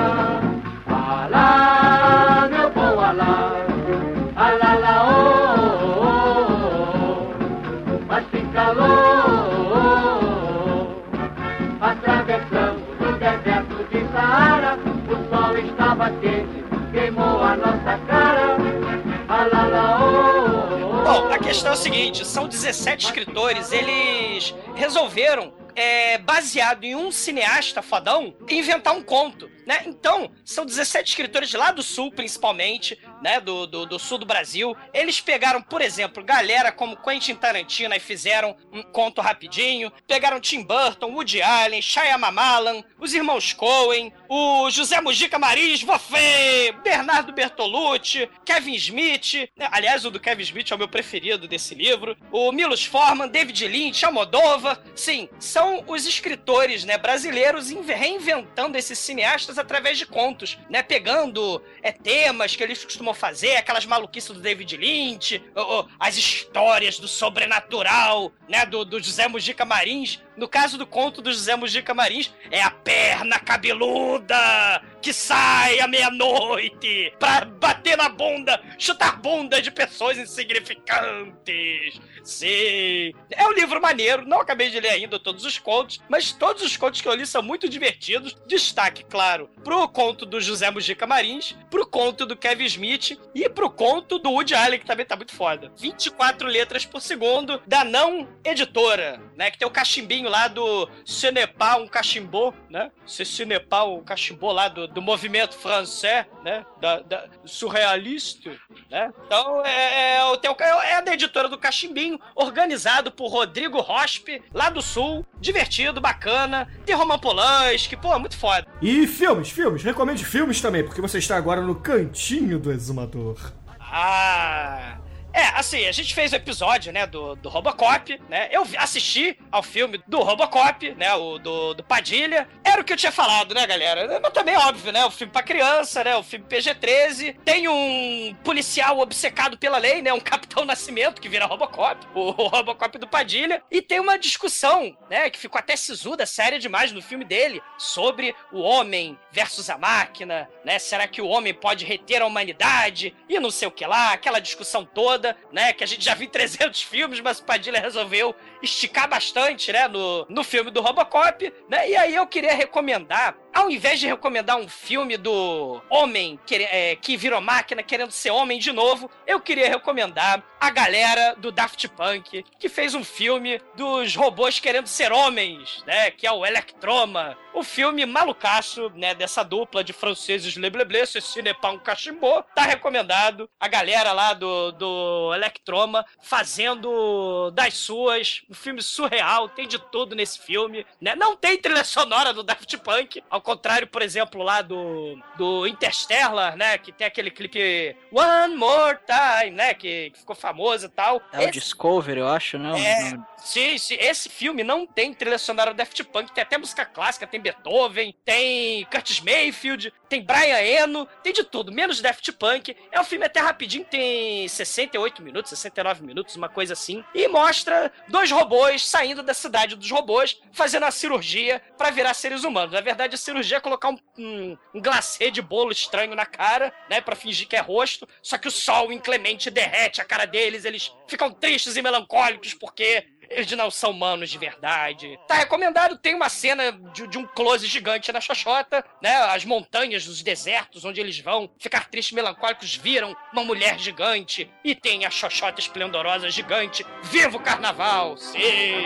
[21.53, 25.53] Questão é o seguinte: são 17 escritores, eles resolveram.
[25.75, 29.83] é, baseado em um cineasta fodão, inventar um conto, né?
[29.87, 34.77] Então, são 17 escritores lá do sul, principalmente, né, do, do, do sul do Brasil.
[34.93, 39.93] Eles pegaram, por exemplo, galera como Quentin Tarantino e fizeram um conto rapidinho.
[40.07, 47.33] Pegaram Tim Burton, Woody Allen, Shyamalan, os irmãos Coen, o José Mujica Marins, Vofé, Bernardo
[47.33, 49.49] Bertolucci, Kevin Smith.
[49.57, 52.17] né, Aliás, o do Kevin Smith é o meu preferido desse livro.
[52.31, 54.81] O Milos Forman, David Lynch, Almodóvar.
[54.95, 60.83] Sim, são os escritores né, brasileiros inve- reinventando esses cineastas através de contos, né?
[60.83, 66.17] Pegando é, temas que eles costumam fazer, aquelas maluquices do David Lynch, o- o- as
[66.17, 68.65] histórias do sobrenatural, né?
[68.67, 70.21] Do, do José Mujica Marins.
[70.37, 75.89] No caso do conto do José Mujica Marins, é a perna cabeluda que sai à
[75.89, 82.01] meia-noite pra bater na bunda, chutar bunda de pessoas insignificantes.
[82.23, 83.13] Sim.
[83.31, 86.77] É um livro maneiro, não acabei de ler ainda todos os contos, mas todos os
[86.77, 88.37] contos que eu li são muito divertidos.
[88.47, 93.69] Destaque, claro, pro conto do José Mujica Marins, pro conto do Kevin Smith e pro
[93.69, 95.73] conto do Woody Allen, que também tá muito foda.
[95.77, 99.51] 24 letras por segundo, da não editora, né?
[99.51, 102.91] Que tem o cachimbinho lá do Cenepa, um cachimbô, né?
[103.07, 106.65] Se Cenepa, um cachimbô lá do, do movimento francês, né?
[106.81, 108.51] Da, da surrealista,
[108.91, 109.13] né?
[109.27, 114.69] Então é, é, o teu- é da editora do Cachimbinho, organizado por Rodrigo Rospe, lá
[114.71, 115.25] do Sul.
[115.41, 116.69] Divertido, bacana.
[116.85, 118.67] Tem Roman Polanski, pô, muito foda.
[118.81, 119.83] E filmes, filmes.
[119.83, 123.53] Recomende filmes também, porque você está agora no cantinho do exumador.
[123.81, 124.99] Ah.
[125.33, 128.49] É, assim, a gente fez o episódio, né, do, do Robocop, né?
[128.51, 132.49] Eu assisti ao filme do Robocop, né, o do, do Padilha.
[132.63, 134.21] Era o que eu tinha falado, né, galera?
[134.21, 135.05] Mas também é óbvio, né?
[135.05, 136.17] O filme pra criança, né?
[136.17, 137.37] O filme PG-13.
[137.45, 140.13] Tem um policial obcecado pela lei, né?
[140.13, 143.63] Um Capitão Nascimento que vira Robocop, o, o Robocop do Padilha.
[143.71, 148.35] E tem uma discussão, né, que ficou até sisuda, séria demais no filme dele, sobre
[148.53, 150.79] o homem versus a máquina, né?
[150.79, 153.17] Será que o homem pode reter a humanidade?
[153.29, 155.73] E não sei o que lá, aquela discussão toda, né?
[155.73, 159.89] Que a gente já viu em 300 filmes, mas o Padilha resolveu esticar bastante, né?
[159.89, 161.89] No, no filme do Robocop, né?
[161.91, 166.97] E aí eu queria recomendar, ao invés de recomendar um filme do homem quer- é,
[166.97, 171.89] que virou máquina querendo ser homem de novo, eu queria recomendar a galera do Daft
[171.89, 176.11] Punk, que fez um filme dos robôs querendo ser homens, né?
[176.13, 177.37] Que é o Electroma.
[177.53, 179.15] O filme malucaço, né?
[179.15, 182.43] Dessa dupla de franceses Lebleble, Ceci n'est pas un cachimbo.
[182.55, 183.51] Tá recomendado.
[183.61, 188.43] A galera lá do, do Electroma fazendo das suas.
[188.53, 191.15] Um filme surreal, tem de tudo nesse filme, né?
[191.17, 196.55] Não tem trilha sonora do Daft Punk, ao contrário, por exemplo, lá do, do Interstellar,
[196.55, 196.77] né?
[196.77, 199.73] Que tem aquele clipe One More Time, né?
[199.73, 201.23] Que, que ficou famoso e tal.
[201.33, 202.77] É o Esse- Discovery, eu acho, não?
[202.77, 203.13] É.
[203.13, 203.33] Não.
[203.39, 207.27] Sim, sim, esse filme não tem trilha sonora do Daft Punk, tem até música clássica,
[207.27, 212.77] tem Beethoven, tem Curtis Mayfield, tem Brian Eno, tem de tudo, menos Daft Punk.
[212.93, 217.91] É um filme até rapidinho, tem 68 minutos, 69 minutos, uma coisa assim, e mostra
[218.09, 218.42] dois robôs
[218.87, 222.73] saindo da cidade dos robôs, fazendo uma cirurgia pra virar seres humanos.
[222.73, 226.73] Na verdade, a cirurgia é colocar um, um, um glacê de bolo estranho na cara,
[226.89, 230.65] né, Pra fingir que é rosto, só que o sol inclemente derrete a cara deles,
[230.65, 235.19] eles ficam tristes e melancólicos porque eles não são humanos de verdade.
[235.27, 239.15] Tá recomendado, tem uma cena de, de, um close gigante na Xoxota, né?
[239.25, 244.51] As montanhas, os desertos onde eles vão ficar tristes, melancólicos, viram uma mulher gigante.
[244.63, 246.85] E tem a Xoxota esplendorosa gigante.
[247.05, 248.17] Viva o carnaval!
[248.19, 248.85] Sim!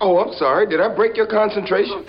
[0.00, 0.66] Oh, I'm sorry.
[0.66, 2.04] Did I break your concentration?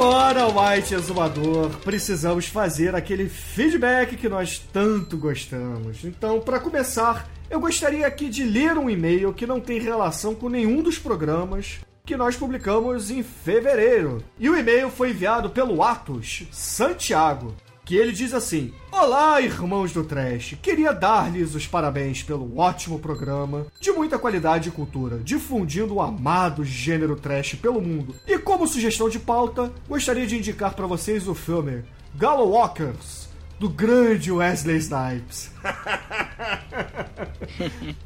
[0.00, 6.06] Agora, White Exumador, precisamos fazer aquele feedback que nós tanto gostamos.
[6.06, 10.48] Então, para começar, eu gostaria aqui de ler um e-mail que não tem relação com
[10.48, 14.24] nenhum dos programas que nós publicamos em fevereiro.
[14.38, 17.54] E o e-mail foi enviado pelo Atos Santiago,
[17.90, 20.56] que ele diz assim: Olá, irmãos do Trash.
[20.62, 26.64] Queria dar-lhes os parabéns pelo ótimo programa, de muita qualidade e cultura, difundindo o amado
[26.64, 28.14] gênero trash pelo mundo.
[28.28, 31.82] E como sugestão de pauta, gostaria de indicar para vocês o filme
[32.14, 35.50] Gallo Walkers, do grande Wesley Snipes.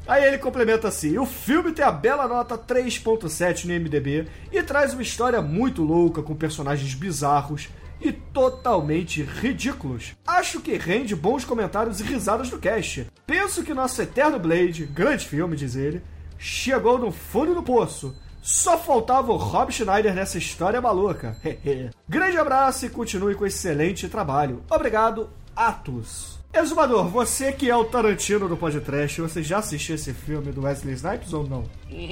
[0.07, 4.93] Aí ele complementa assim: o filme tem a bela nota 3.7 no MDB e traz
[4.93, 10.15] uma história muito louca com personagens bizarros e totalmente ridículos.
[10.25, 13.07] Acho que rende bons comentários e risadas do cast.
[13.25, 16.01] Penso que nosso eterno Blade, grande filme, diz ele,
[16.37, 18.15] chegou no fundo do poço.
[18.41, 21.35] Só faltava o Rob Schneider nessa história maluca.
[22.07, 24.63] grande abraço e continue com excelente trabalho.
[24.69, 26.39] Obrigado, Atos.
[26.53, 30.93] Exumador, você que é o Tarantino do podcast, você já assistiu esse filme do Wesley
[30.93, 31.65] Snipes ou não?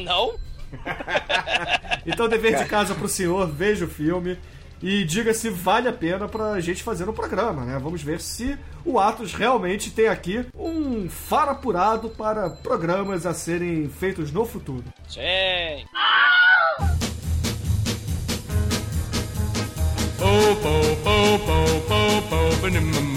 [0.04, 0.36] Não?
[2.06, 4.38] Então, dever de casa pro senhor, veja o filme
[4.84, 7.80] e diga se vale a pena pra gente fazer no programa, né?
[7.82, 13.88] Vamos ver se o Atos realmente tem aqui um faro apurado para programas a serem
[13.88, 14.84] feitos no futuro.
[15.08, 15.86] Sim.
[20.20, 20.94] Oh, po,
[22.62, 23.14] ba-dum-dum.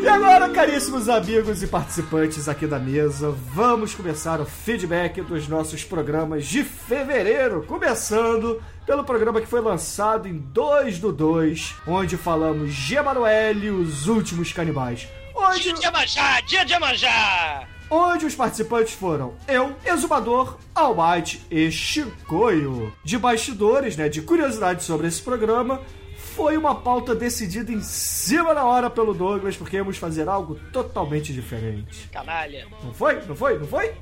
[0.00, 5.84] E agora, caríssimos amigos e participantes aqui da mesa, vamos começar o feedback dos nossos
[5.84, 12.74] programas de fevereiro, começando pelo programa que foi lançado em 2 do 2, onde falamos
[12.74, 15.06] de Emanuele e os últimos canibais.
[15.34, 17.68] Onde, Dia de Amanjá, dia de Amanjá!
[17.94, 22.90] onde os participantes foram eu, Exumador, Almighty e Chicoio.
[23.04, 25.82] De bastidores, né, de curiosidade sobre esse programa,
[26.34, 31.32] foi uma pauta decidida em cima da hora pelo Douglas, porque íamos fazer algo totalmente
[31.32, 32.08] diferente.
[32.10, 32.66] Canalha.
[32.82, 33.20] Não foi?
[33.26, 33.58] Não foi?
[33.58, 33.92] Não foi?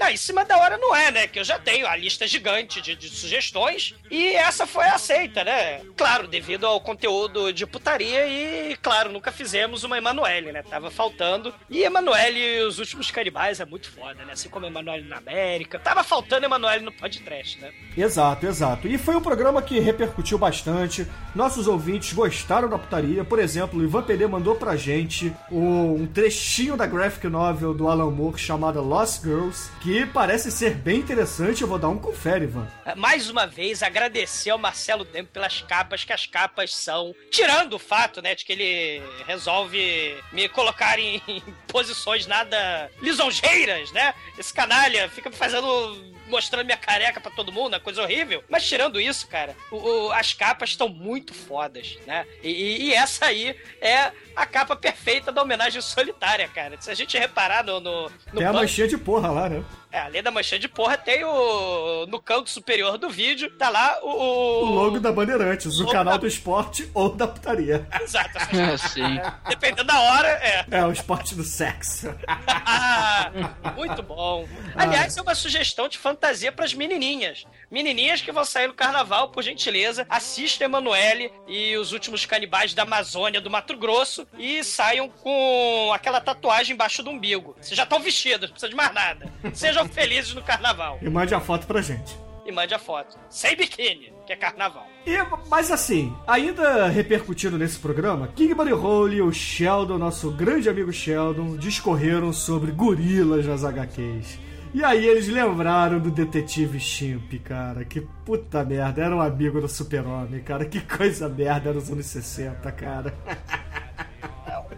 [0.00, 1.26] Não, em cima da hora não é, né?
[1.26, 5.82] Que eu já tenho a lista gigante de, de sugestões e essa foi aceita, né?
[5.94, 10.62] Claro, devido ao conteúdo de putaria e, claro, nunca fizemos uma Emanuele, né?
[10.62, 11.52] Tava faltando.
[11.68, 14.32] E Emanuele os últimos canibais é muito foda, né?
[14.32, 15.78] Assim como Emanuele na América.
[15.78, 17.70] Tava faltando Emanuele no podcast, né?
[17.94, 18.88] Exato, exato.
[18.88, 21.06] E foi um programa que repercutiu bastante.
[21.34, 23.22] Nossos ouvintes gostaram da putaria.
[23.22, 28.10] Por exemplo, o Ivan PD mandou pra gente um trechinho da graphic novel do Alan
[28.10, 31.62] Moore chamada Lost Girls, que parece ser bem interessante.
[31.62, 32.66] Eu vou dar um confere, Ivan.
[32.96, 37.14] Mais uma vez, agradecer ao Marcelo Tempo pelas capas, que as capas são.
[37.30, 41.20] Tirando o fato, né, de que ele resolve me colocar em
[41.66, 44.14] posições nada lisonjeiras, né?
[44.38, 46.19] Esse canalha fica fazendo.
[46.30, 48.42] Mostrando minha careca pra todo mundo, é coisa horrível.
[48.48, 52.26] Mas tirando isso, cara, o- o- as capas estão muito fodas, né?
[52.42, 56.76] E, e- essa aí é a capa perfeita da homenagem solitária, cara.
[56.80, 57.80] Se a gente reparar no.
[57.80, 59.62] no, no Tem a manchinha de porra lá, né?
[59.92, 62.06] É, além da mancha de porra, tem o.
[62.06, 64.08] No canto superior do vídeo, tá lá o.
[64.08, 67.86] O logo da Bandeirantes, o logo canal da- do esporte ou da putaria.
[68.00, 68.38] Exato.
[68.90, 69.18] Sim.
[69.48, 70.64] Dependendo da hora, é.
[70.70, 72.14] É, o esporte do sexo.
[72.26, 73.30] Ah,
[73.76, 74.46] muito bom.
[74.74, 77.44] Aliás, é uma sugestão de fantasia pras menininhas.
[77.70, 82.82] Menininhas que vão sair no carnaval, por gentileza, assistam Emanuele e os últimos canibais da
[82.82, 87.56] Amazônia, do Mato Grosso, e saiam com aquela tatuagem embaixo do umbigo.
[87.60, 89.32] Vocês já estão vestidas, não precisa de mais nada.
[89.54, 90.98] Sejam felizes no carnaval.
[91.00, 92.16] E mande a foto pra gente.
[92.44, 93.18] E mande a foto.
[93.28, 94.86] Sem biquíni, que é carnaval.
[95.06, 95.16] E,
[95.48, 100.92] mas assim, ainda repercutindo nesse programa, King Buddy Hole e o Sheldon, nosso grande amigo
[100.92, 104.38] Sheldon, discorreram sobre gorilas nas HQs.
[104.72, 107.84] E aí eles lembraram do detetive Chimp, cara.
[107.84, 110.64] Que puta merda, era um amigo do super-homem, cara.
[110.64, 113.12] Que coisa merda nos anos 60, cara.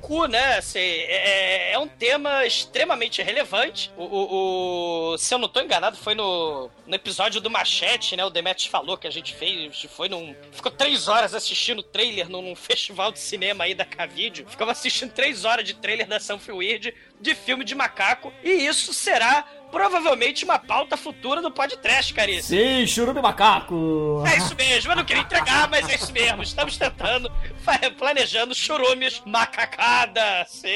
[0.03, 0.57] cu, né?
[0.59, 3.91] assim, é, é um tema extremamente relevante.
[3.97, 8.25] O, o- o- se eu não tô enganado, foi no, no episódio do Machete, né?
[8.25, 9.87] O Demetrius falou que a gente fez.
[9.97, 10.35] Foi num.
[10.51, 14.47] Ficou três horas assistindo trailer num, num festival de cinema aí da Cavídeo.
[14.49, 18.33] Ficava assistindo três horas de trailer da Sanfi Weird de filme de macaco.
[18.43, 22.61] E isso será provavelmente uma pauta futura do podcast, caríssimo.
[22.61, 24.23] Sim, churume macaco!
[24.27, 26.43] É isso mesmo, eu não queria entregar, mas é isso mesmo.
[26.43, 27.33] Estamos tentando,
[27.99, 30.69] planejando churumes macacada, sim.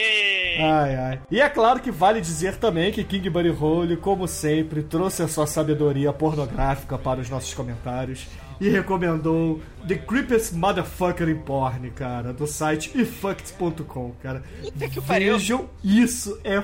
[0.63, 1.21] Ai, ai.
[1.31, 5.29] E é claro que vale dizer também que King Buddy Hole, como sempre, trouxe a
[5.29, 8.27] sua sabedoria pornográfica para os nossos comentários
[8.59, 14.43] e recomendou The Creepiest Motherfucker in Porn, cara, do site efucked.com, cara.
[14.63, 15.37] Puta que pariu.
[15.39, 16.63] Vejam isso, é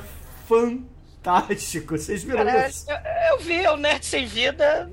[0.49, 0.91] fantástico.
[1.88, 2.90] Vocês viram Cara, isso?
[2.90, 2.96] eu,
[3.30, 4.90] eu vi o Nerd Sem Vida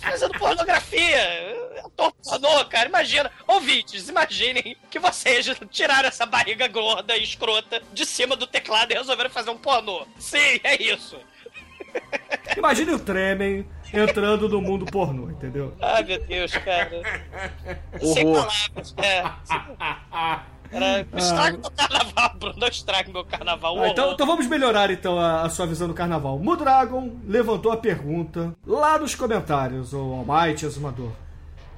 [0.00, 1.50] fazendo pornografia.
[1.76, 2.88] Eu tô pornô, cara.
[2.88, 3.30] Imagina.
[3.46, 8.94] Ouvintes, imaginem que vocês tiraram essa barriga gorda e escrota de cima do teclado e
[8.94, 10.06] resolveram fazer um pornô.
[10.18, 11.18] Sim, é isso.
[12.56, 15.74] Imagine o Tremen entrando no mundo pornô, entendeu?
[15.80, 17.02] Ai, meu Deus, cara.
[18.00, 18.46] Sem Horror.
[18.46, 18.94] palavras.
[18.98, 19.22] É.
[20.10, 22.54] Cara, não estraga meu carnaval, Bruno.
[22.58, 23.82] Não estraga meu carnaval.
[23.82, 26.38] Ah, então, então vamos melhorar então a, a sua visão do carnaval.
[26.38, 31.12] Mudragon levantou a pergunta lá nos comentários, o Almighty Azumador.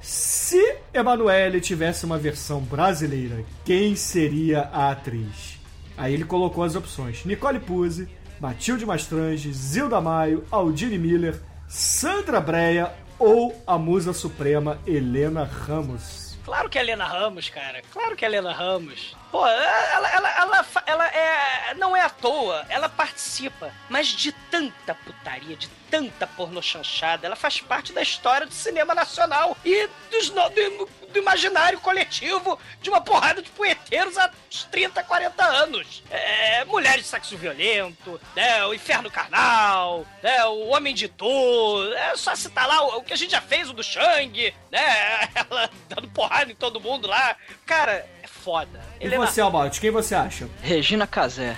[0.01, 5.59] Se Emanuele tivesse uma versão brasileira, quem seria a atriz?
[5.97, 8.09] Aí ele colocou as opções: Nicole Puzzi,
[8.41, 16.26] Matilde Mastrange, Zilda Maio, Aldine Miller, Sandra Breia ou a musa suprema Helena Ramos.
[16.47, 17.83] Claro que é Helena Ramos, cara.
[17.93, 19.17] Claro que é Helena Ramos.
[19.31, 21.75] Pô, ela, ela, ela, ela é.
[21.75, 23.73] Não é à toa, ela participa.
[23.89, 28.95] Mas de tanta putaria, de tanta porno chanchada, ela faz parte da história do cinema
[28.95, 35.03] nacional e dos, do, do imaginário coletivo de uma porrada de punheteiros há uns 30,
[35.03, 36.03] 40 anos.
[36.11, 42.17] É, mulheres de sexo violento, né, o inferno carnal, né, o homem de Tu, é
[42.17, 45.71] só citar lá o, o que a gente já fez, o do Shang, né, ela
[45.89, 47.37] dando porrada em todo mundo lá.
[47.65, 48.85] Cara, é foda.
[49.01, 50.49] E Helena- você, Almaty, quem você acha?
[50.63, 51.57] Regina Casé.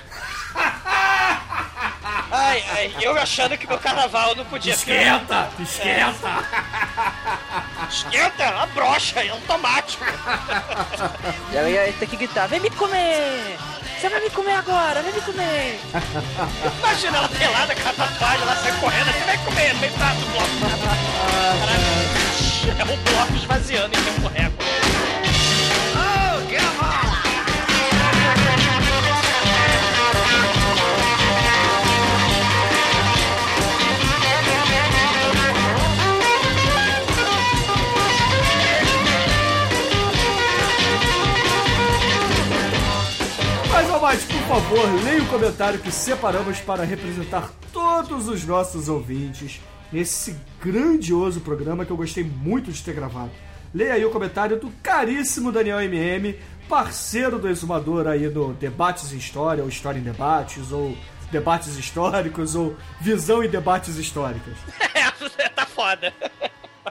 [2.31, 5.48] Ai, ai, eu achando que meu carnaval não podia Esquenta!
[5.59, 6.44] Esquenta!
[7.88, 10.05] Esquenta, ela brocha, é automático.
[11.53, 13.57] Eu ia ter que gritar, vem me comer!
[13.98, 15.81] Você vai me comer agora, vem me comer!
[16.79, 19.98] Imagina ela pelada com a tatuagem, ela sai correndo, você vai comer, no meio do
[19.98, 20.48] bloco.
[22.77, 24.70] Caralho, é o bloco esvaziando em tempo recorde.
[25.96, 27.08] Oh, get Mas,
[43.99, 50.37] Almighty, por favor, leia o comentário que separamos para representar todos os nossos ouvintes nesse
[50.63, 53.33] grandioso programa que eu gostei muito de ter gravado.
[53.75, 59.17] Leia aí o comentário do caríssimo Daniel MM, parceiro do Exumador aí no Debates em
[59.17, 60.97] História, ou História em Debates, ou
[61.33, 64.55] Debates Históricos, ou Visão em Debates Históricas.
[64.95, 66.15] É, tá foda.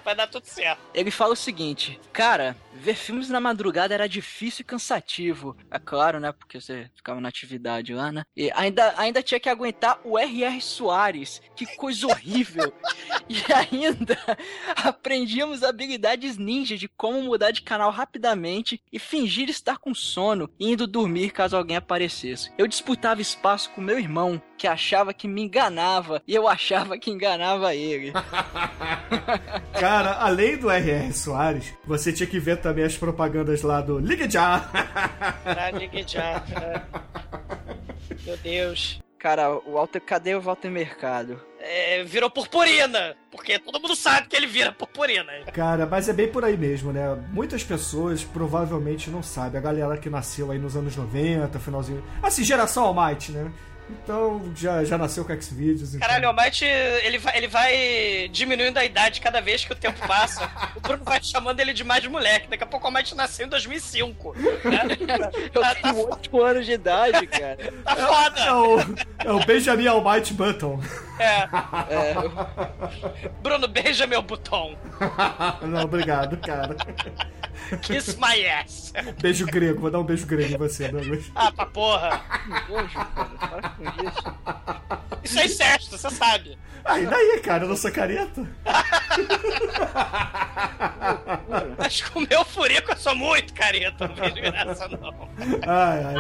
[0.04, 0.80] Vai dar tudo certo.
[0.94, 2.56] Ele fala o seguinte, cara,
[2.88, 5.58] ver filmes na madrugada era difícil e cansativo.
[5.70, 6.32] É claro, né?
[6.32, 8.24] Porque você ficava na atividade lá, né?
[8.36, 10.62] E ainda, ainda tinha que aguentar o R.R.
[10.62, 11.42] Soares.
[11.54, 12.74] Que coisa horrível.
[13.28, 14.18] e ainda
[14.78, 20.88] aprendíamos habilidades ninja de como mudar de canal rapidamente e fingir estar com sono indo
[20.88, 22.54] dormir caso alguém aparecesse.
[22.58, 27.12] Eu disputava espaço com meu irmão, que achava que me enganava e eu achava que
[27.12, 28.12] enganava ele.
[29.80, 31.14] Cara, além do R.R.
[31.14, 34.60] Soares, você tinha que ver também as propagandas lá do Ligue Já!
[35.44, 36.44] Caralho, ligue já.
[38.26, 39.00] Meu Deus.
[39.20, 41.42] Cara, o Walter, cadê o Walter Mercado?
[41.60, 43.16] É, virou purpurina.
[43.32, 45.32] Porque todo mundo sabe que ele vira purpurina.
[45.54, 47.16] Cara, mas é bem por aí mesmo, né?
[47.32, 49.60] Muitas pessoas provavelmente não sabem.
[49.60, 52.04] A galera que nasceu aí nos anos 90, finalzinho.
[52.22, 53.52] Assim, geração Almighty, né?
[53.90, 55.94] Então já, já nasceu com X-Videos.
[55.96, 56.06] Então...
[56.08, 60.06] Caralho, o Almighty, ele vai, ele vai diminuindo a idade cada vez que o tempo
[60.08, 60.50] passa.
[60.76, 62.48] o Bruno vai chamando ele de mais moleque.
[62.50, 64.36] Daqui a pouco o Almighty nasceu em 2005.
[64.38, 64.50] Né?
[65.54, 67.74] Eu Tá, tenho 8 anos de idade, cara.
[67.84, 68.40] tá foda.
[68.42, 68.80] É o,
[69.26, 70.80] é o Benjamin Almighty Button.
[71.20, 71.48] É.
[71.90, 74.78] É, Bruno, beija meu botão.
[75.64, 76.76] não, obrigado, cara.
[77.82, 78.94] Kiss my ass.
[79.22, 81.26] Beijo grego, vou dar um beijo grego em você, Douglas.
[81.36, 82.22] Ah, pra porra.
[82.70, 83.30] nojo, cara.
[83.40, 84.24] Para com isso.
[85.24, 86.58] Isso é incesto, você sabe.
[86.86, 87.66] Ah, e daí, cara?
[87.66, 88.48] Eu não sou careta?
[91.78, 94.08] Mas com o meu furico eu sou muito careta.
[94.08, 95.30] Não vejo graça, não.
[95.68, 96.16] Ai, ai.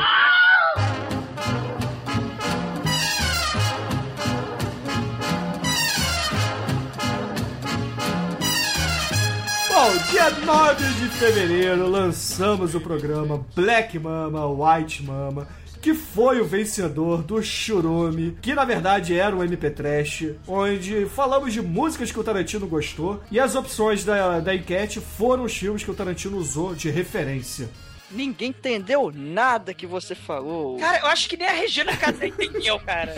[9.79, 15.47] Bom, dia 9 de fevereiro lançamos o programa Black Mama, White Mama,
[15.79, 21.53] que foi o vencedor do Churume, que na verdade era um MP Trash, onde falamos
[21.53, 25.83] de músicas que o Tarantino gostou e as opções da, da enquete foram os filmes
[25.83, 27.69] que o Tarantino usou de referência.
[28.09, 30.77] Ninguém entendeu nada que você falou.
[30.77, 33.13] Cara, eu acho que nem a Regina Casé entendeu, cara.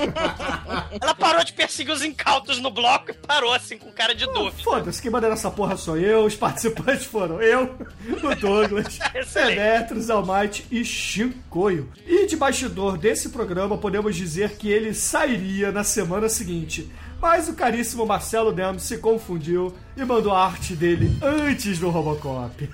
[1.00, 4.64] Ela parou de perseguir os incautos no bloco e parou assim com cara de dúvida.
[4.64, 7.76] Foda-se, quem manda nessa porra sou eu, os participantes foram eu,
[8.24, 8.98] o Douglas.
[9.34, 11.92] Demetrius, Almighty e Shinkoio.
[12.06, 16.90] E de bastidor desse programa, podemos dizer que ele sairia na semana seguinte.
[17.22, 22.70] Mas o caríssimo Marcelo Demos se confundiu e mandou a arte dele antes do Robocop.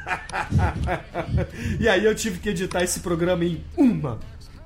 [1.80, 4.20] e aí eu tive que editar esse programa em uma,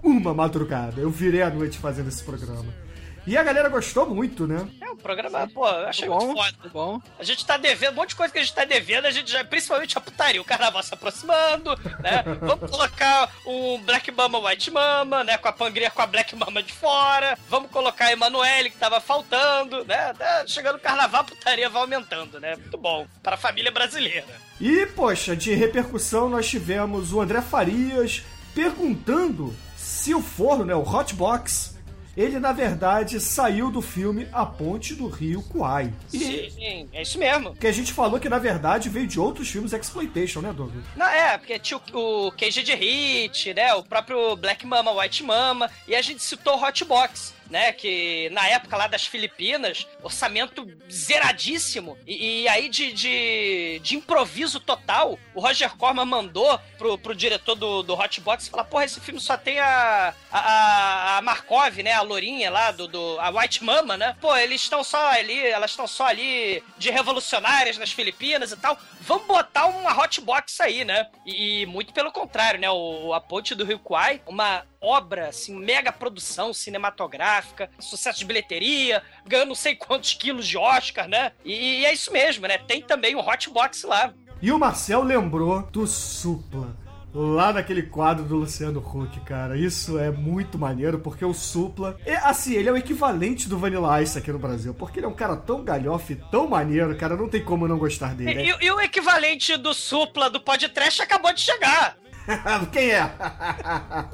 [0.04, 1.00] uma madrugada.
[1.00, 2.89] Eu virei a noite fazendo esse programa.
[3.28, 4.68] E a galera gostou muito, né?
[4.82, 6.70] É um programa, pô, eu achei Muito muito bom, foda.
[6.74, 7.02] bom.
[7.20, 9.32] A gente tá devendo, um monte de coisa que a gente tá devendo, a gente
[9.32, 12.24] já, principalmente a putaria, o carnaval se aproximando, né?
[12.42, 15.38] Vamos colocar um Black Mama, White Mama, né?
[15.38, 17.38] Com a pangria com a Black Mama de fora.
[17.50, 20.14] Vamos colocar a Emanuele, que tava faltando, né?
[20.14, 22.56] Tá Chegando o carnaval, a putaria vai aumentando, né?
[22.56, 23.06] Muito bom.
[23.22, 24.26] Para a família brasileira.
[24.60, 30.82] E, poxa, de repercussão nós tivemos o André Farias perguntando se o forno, né, o
[30.82, 31.79] Hotbox,
[32.20, 35.94] ele na verdade saiu do filme A Ponte do Rio Kwai.
[36.10, 37.56] Sim, sim, é isso mesmo.
[37.56, 40.84] Que a gente falou que na verdade veio de outros filmes Exploitation, né, Douglas?
[40.98, 43.74] Não, é, porque tinha o, o Cage de Hit, né?
[43.74, 47.39] O próprio Black Mama, White Mama, e a gente citou o Hot Box.
[47.50, 53.96] Né, que na época lá das Filipinas, orçamento zeradíssimo, e, e aí de, de, de
[53.96, 58.86] improviso total, o Roger Corman mandou pro, pro diretor do, do Hot Box falar: porra,
[58.86, 63.30] esse filme só tem a, a, a Markov, né, a Lourinha lá, do, do, a
[63.30, 64.16] White Mama, né?
[64.22, 68.78] Pô, eles estão só ali, elas estão só ali de revolucionárias nas Filipinas e tal.
[69.02, 71.08] Vamos botar uma Hot Box aí, né?
[71.26, 72.70] E, e muito pelo contrário, né?
[72.70, 79.02] O, a Ponte do Rio Kwai, uma obra, assim, mega produção cinematográfica, sucesso de bilheteria,
[79.26, 81.32] ganhou não sei quantos quilos de Oscar, né?
[81.44, 82.58] E, é isso mesmo, né?
[82.58, 84.14] Tem também o Hot Box lá.
[84.42, 86.76] E o Marcel lembrou do Supla.
[87.12, 89.58] Lá naquele quadro do Luciano Huck, cara.
[89.58, 91.98] Isso é muito maneiro, porque o Supla.
[92.06, 94.76] É, assim, ele é o equivalente do Vanilla Ice aqui no Brasil.
[94.76, 97.16] Porque ele é um cara tão galhofe, tão maneiro, cara.
[97.18, 98.36] Não tem como não gostar dele.
[98.36, 98.44] né?
[98.46, 101.98] E, e- e o equivalente do Supla do podcast acabou de chegar.
[102.72, 103.12] Quem é?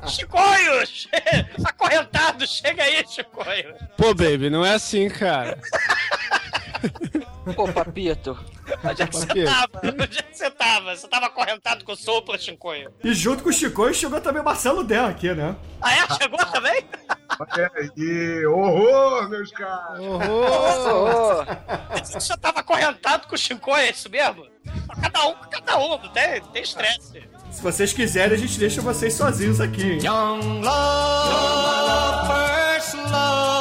[0.07, 1.07] Chicoios!
[1.65, 3.75] Acorrentado, chega aí, Chicoio.
[3.97, 5.59] Pô, baby, não é assim, cara.
[7.57, 8.37] Ô, Papito.
[8.83, 9.81] Onde é que você tava?
[10.03, 10.95] Onde é que você tava?
[10.95, 12.91] Você tava acorrentado com o Supla, Chicoio?
[13.03, 15.55] E junto com o Chico chegou também o Marcelo Del aqui, né?
[15.81, 16.13] Ah, é?
[16.15, 16.83] Chegou também?
[17.39, 19.99] Olha aí, horror, meus caras.
[19.99, 21.45] Ô,
[22.03, 24.47] Você já tava acorrentado com o Chicoio, é isso mesmo?
[25.01, 27.23] Cada um com cada um, não tem, tem estresse.
[27.55, 29.97] Se vocês quiserem, a gente deixa vocês sozinhos aqui.
[30.03, 33.55] Young love, first love.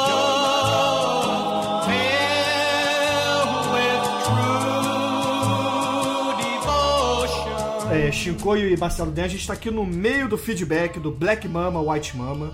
[7.89, 11.47] É, Shinkoio e Marcelo Den, a gente tá aqui no meio do feedback do Black
[11.47, 12.53] Mama, White Mama.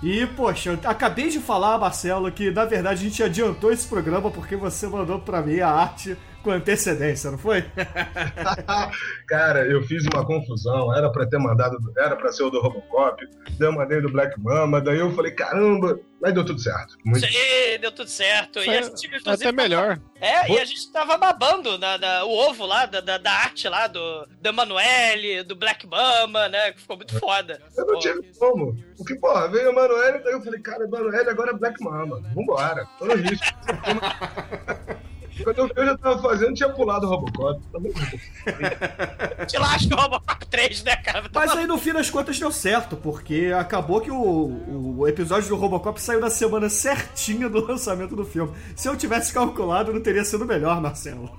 [0.00, 4.30] E, poxa, eu acabei de falar, Marcelo, que na verdade a gente adiantou esse programa
[4.30, 6.16] porque você mandou pra mim a arte
[6.48, 7.62] com antecedência, não foi?
[9.28, 13.22] Cara, eu fiz uma confusão, era pra ter mandado, era pra ser o do Robocop,
[13.58, 16.96] daí eu mandei do Black Mama, daí eu falei, caramba, mas deu tudo certo.
[17.04, 18.60] Muito Sim, deu tudo certo.
[18.60, 20.00] E a gente, Até melhor.
[20.20, 23.68] É, e a gente tava babando na, na- o ovo lá, da, da, da arte
[23.68, 26.72] lá, do, do Emanuele, do Black Mama, né?
[26.72, 27.60] Que ficou muito foda.
[27.76, 28.74] Eu não tive como.
[28.96, 32.22] Porque, porra, veio o Emanuele, daí eu falei, cara, Emanuele agora é Black Mama.
[32.34, 33.44] Vambora, tô no risco.
[35.44, 37.60] Quando eu vi, eu já tava fazendo, tinha pulado o Robocop.
[37.72, 39.46] Tá.
[39.46, 41.24] Te lasca o Robocop 3, né, cara?
[41.32, 45.56] Mas aí no fim das contas deu certo, porque acabou que o, o episódio do
[45.56, 48.52] Robocop saiu na semana certinha do lançamento do filme.
[48.74, 51.30] Se eu tivesse calculado, não teria sido melhor, Marcelo.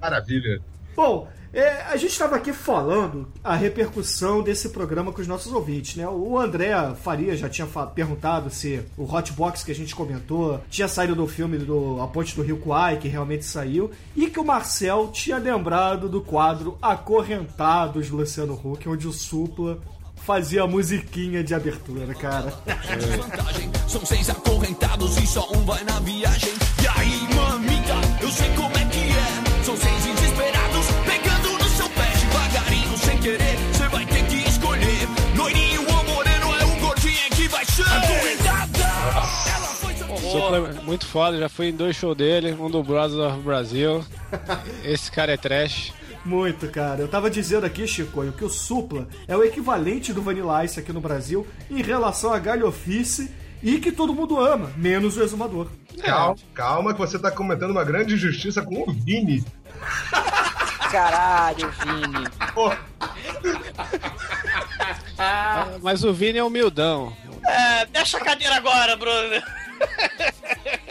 [0.00, 0.60] Maravilha.
[1.00, 5.96] Bom, é, a gente estava aqui falando a repercussão desse programa com os nossos ouvintes,
[5.96, 6.06] né?
[6.06, 10.86] O André Faria já tinha perguntado se o Hot Box que a gente comentou tinha
[10.86, 14.44] saído do filme do A Ponte do Rio Kwai, que realmente saiu, e que o
[14.44, 19.78] Marcel tinha lembrado do quadro Acorrentados do Luciano Huck, onde o Supla
[20.16, 22.52] fazia a musiquinha de abertura, cara.
[23.16, 26.52] Vantagem, são seis acorrentados e só um vai na viagem.
[26.82, 28.79] E aí, mamita, eu sei como é é.
[40.56, 44.04] É muito foda, já fui em dois shows dele, um do Brothers of Brasil.
[44.84, 45.92] Esse cara é trash.
[46.24, 47.00] Muito, cara.
[47.00, 50.92] Eu tava dizendo aqui, Chico, que o Supla é o equivalente do Vanilla Ice aqui
[50.92, 53.30] no Brasil em relação a galhofice
[53.62, 55.68] e que todo mundo ama, menos o exumador.
[56.02, 59.44] Calma, calma, que você tá cometendo uma grande injustiça com o Vini.
[60.90, 62.26] caralho, Vini.
[62.54, 62.70] Pô,
[65.82, 67.12] Mas o Vini é humildão.
[67.46, 69.42] É, deixa a cadeira agora, Bruno.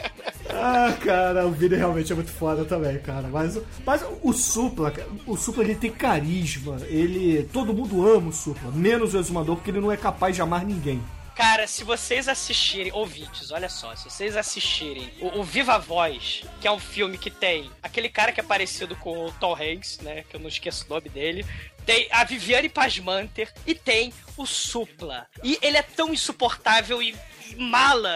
[0.52, 3.28] Ah, cara, o Vini realmente é muito foda também, cara.
[3.28, 4.92] Mas, mas o Supla,
[5.26, 6.78] o Supla ele tem carisma.
[6.88, 7.48] Ele.
[7.54, 10.66] Todo mundo ama o Supla, menos o exumador, porque ele não é capaz de amar
[10.66, 11.02] ninguém.
[11.36, 16.68] Cara, se vocês assistirem, ouvintes, olha só, se vocês assistirem o, o Viva Voz, que
[16.68, 20.26] é um filme que tem aquele cara que é parecido com o Tom Hanks, né,
[20.30, 21.46] que eu não esqueço o nome dele,
[21.90, 25.26] tem a Viviane Pasmanter e tem o Supla.
[25.44, 27.16] E ele é tão insuportável e,
[27.58, 28.12] mala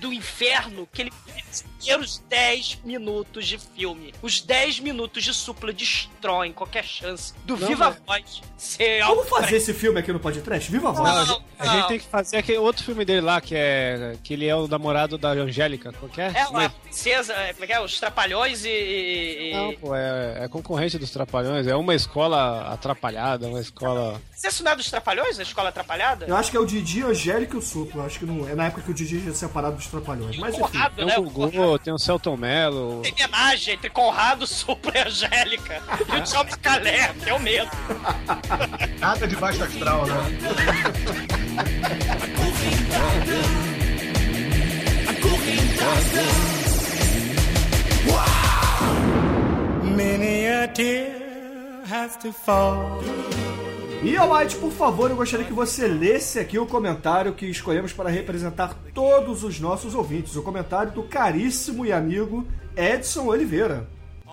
[0.00, 1.12] do inferno que ele
[1.98, 4.12] os 10 minutos de filme.
[4.20, 9.18] Os 10 minutos de Supla destroem qualquer chance do Não, Viva mas- Voz ser Vamos
[9.18, 10.70] algo fazer esse filme aqui no podcast?
[10.70, 11.08] Viva voz!
[11.08, 14.16] Não, a gente- a gente tem que fazer aquele outro filme dele lá, que é.
[14.22, 15.92] que ele é o namorado da Angélica.
[15.92, 16.34] Qualquer?
[16.34, 17.80] É, a princesa, é, como é que é?
[17.80, 19.52] Os Trapalhões e.
[19.54, 21.66] Não, pô, é, é concorrente dos Trapalhões.
[21.66, 24.20] É uma escola atrapalhada, uma escola.
[24.36, 26.26] Você não é dos Trapalhões, a escola atrapalhada?
[26.26, 28.04] Eu acho que é o Didi, a Angélica e o Supla.
[28.04, 28.54] Acho que não é.
[28.54, 30.36] Na época que o Didi tinha separado dos Trapalhões.
[30.38, 30.62] Mas enfim.
[30.62, 31.18] Conrado, Tem né?
[31.18, 33.02] o Gugu, tem o Celton Mello.
[33.02, 35.82] Tem homenagem entre Conrado, Supra e Angélica.
[36.08, 37.70] E o Tchau Calé, tenho medo.
[38.98, 40.14] Nada de baixo astral, né?
[49.82, 53.02] Many a tear has to fall.
[54.00, 58.08] E Almighty, por favor, eu gostaria que você lesse aqui o comentário que escolhemos para
[58.08, 60.36] representar todos os nossos ouvintes.
[60.36, 62.46] O comentário do caríssimo e amigo
[62.76, 63.88] Edson Oliveira.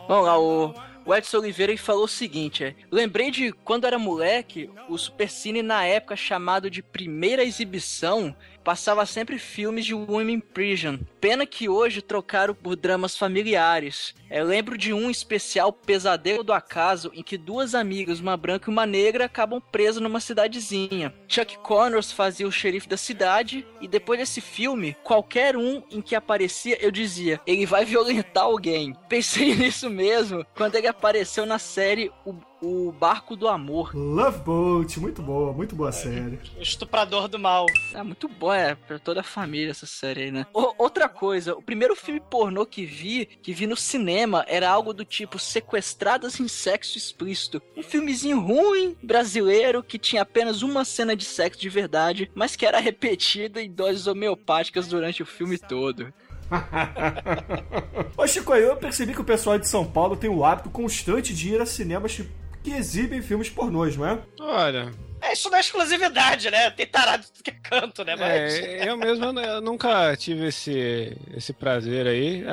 [0.08, 0.74] Bom, o,
[1.06, 5.62] o Edson Oliveira ele falou o seguinte: é, lembrei de quando era moleque, o Supercine,
[5.62, 8.36] na época chamado de primeira exibição,
[8.66, 11.00] passava sempre filmes de Women Prison.
[11.22, 14.16] Pena que hoje trocaram por dramas familiares.
[14.28, 18.74] É, lembro de um especial Pesadelo do Acaso, em que duas amigas, uma branca e
[18.74, 21.14] uma negra, acabam presas numa cidadezinha.
[21.28, 26.16] Chuck Connors fazia o xerife da cidade, e depois desse filme, qualquer um em que
[26.16, 28.96] aparecia, eu dizia, ele vai violentar alguém.
[29.08, 33.92] Pensei nisso mesmo quando ele apareceu na série O, o Barco do Amor.
[33.96, 36.40] Love Boat, muito boa, muito boa série.
[36.58, 37.66] O estuprador do mal.
[37.94, 40.48] É muito bom, é, pra toda a família essa série aí, né?
[40.54, 44.94] O- outra coisa, o primeiro filme pornô que vi, que vi no cinema, era algo
[44.94, 47.62] do tipo Sequestradas em Sexo Explícito.
[47.76, 52.66] Um filmezinho ruim, brasileiro, que tinha apenas uma cena de sexo de verdade, mas que
[52.66, 56.12] era repetida em doses homeopáticas durante o filme todo.
[58.18, 61.54] Ô Chico, eu percebi que o pessoal de São Paulo tem o hábito constante de
[61.54, 62.22] ir a cinemas
[62.64, 64.20] que exibem filmes pornôs, não é?
[64.40, 64.92] Olha,
[65.22, 66.70] É, isso não é exclusividade, né?
[66.72, 68.16] Tem tarado de tudo que é canto, né?
[68.16, 68.54] Mas...
[68.56, 72.44] é, eu mesmo eu, eu nunca tive esse, esse prazer aí.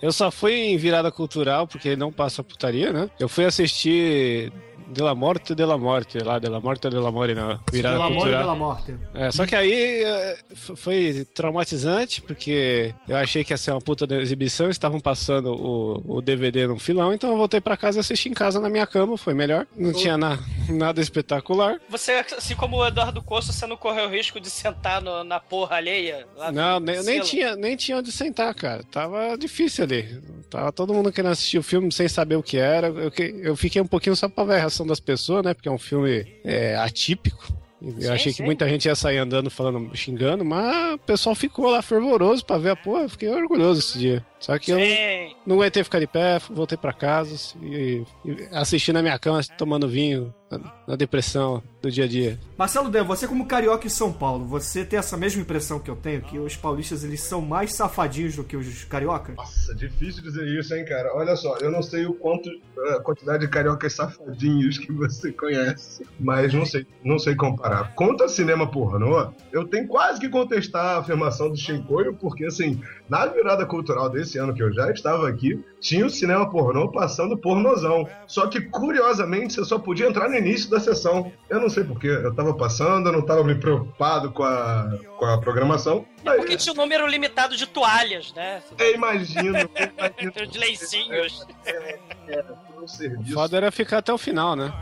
[0.00, 3.10] Eu só fui em virada cultural, porque não passa putaria, né?
[3.18, 4.52] Eu fui assistir
[4.88, 7.94] De La Morte de la Morte, lá, De La Morte de la Morte, na virada
[7.96, 8.40] Pelo amor cultural.
[8.42, 8.94] pela morte.
[9.14, 13.80] É, só que aí é, f- foi traumatizante, porque eu achei que ia ser uma
[13.80, 17.98] puta de exibição, estavam passando o, o DVD num filão, então eu voltei pra casa
[17.98, 19.66] e assisti em casa na minha cama, foi melhor.
[19.76, 21.80] Não tinha na, nada espetacular.
[21.88, 25.40] Você, assim como o Eduardo Costa, você não correu o risco de sentar no- na
[25.40, 26.26] porra alheia?
[26.52, 28.82] Não, nem, nem tinha, nem tinha onde sentar, cara.
[28.90, 30.20] Tava difícil ali.
[30.50, 32.88] Tava todo mundo querendo assistir o filme sem saber o que era.
[32.88, 33.10] Eu,
[33.42, 35.54] eu fiquei um pouquinho só pra ver a reação das pessoas, né?
[35.54, 37.46] Porque é um filme é, atípico.
[37.82, 38.38] Eu Sim, achei sim.
[38.38, 42.56] que muita gente ia sair andando, falando, xingando, mas o pessoal ficou lá fervoroso pra
[42.56, 43.08] ver a porra.
[43.08, 44.24] Fiquei orgulhoso esse dia.
[44.44, 45.34] Só que eu Sim.
[45.46, 49.88] não aguentei ficar de pé, voltei pra casa e, e assisti na minha cama, tomando
[49.88, 52.38] vinho, na, na depressão do dia a dia.
[52.56, 55.96] Marcelo Dan, você como carioca em São Paulo, você tem essa mesma impressão que eu
[55.96, 59.32] tenho, que os paulistas eles são mais safadinhos do que os carioca?
[59.34, 61.14] Nossa, difícil dizer isso, hein, cara.
[61.14, 62.50] Olha só, eu não sei o quanto,
[62.94, 67.94] a quantidade de cariocas safadinhos que você conhece, mas não sei, não sei comparar.
[67.94, 72.80] Quanto a cinema pornô, eu tenho quase que contestar a afirmação do Shinkoio, porque assim,
[73.08, 77.36] na virada cultural desse ano que eu já estava aqui, tinha o cinema pornô passando
[77.36, 78.08] pornozão.
[78.26, 81.30] Só que, curiosamente, você só podia entrar no início da sessão.
[81.48, 85.24] Eu não sei porquê, eu tava passando, eu não tava me preocupado com a, com
[85.26, 86.04] a programação.
[86.24, 88.62] É porque tinha um número limitado de toalhas, né?
[88.78, 90.46] Eu imagino, eu imagino.
[90.50, 91.46] De leicinhos.
[91.66, 91.98] É,
[92.28, 92.44] é,
[92.78, 93.32] um O serviço.
[93.34, 94.72] foda era ficar até o final, né?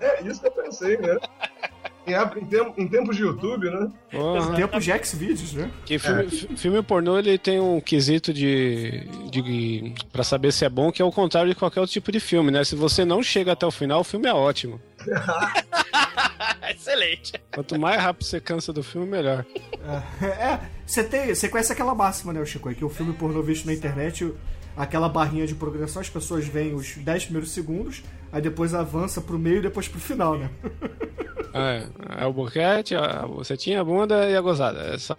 [0.00, 1.16] É isso que eu pensei, né?
[2.06, 3.88] Em, época- em tem- em tempos de YouTube, né?
[4.10, 4.54] Porra.
[4.56, 5.70] Tempo de X-Videos, né?
[5.84, 10.68] Que filme, fi- filme pornô ele tem um quesito de, de para saber se é
[10.68, 12.64] bom que é o contrário de qualquer outro tipo de filme, né?
[12.64, 14.80] Se você não chega até o final, o filme é ótimo.
[16.70, 17.32] Excelente.
[17.54, 19.44] Quanto mais rápido você cansa do filme, melhor.
[20.22, 23.72] É, você tem, você conhece aquela máxima, né, Chico, que o filme pornô visto na
[23.74, 24.36] internet, o-
[24.76, 29.38] aquela barrinha de progressão, as pessoas veem os 10 primeiros segundos, aí depois avança pro
[29.38, 30.50] meio e depois pro final, né?
[31.54, 34.80] É, é o boquete, a- você tinha a bunda e a gozada.
[34.94, 35.14] É só,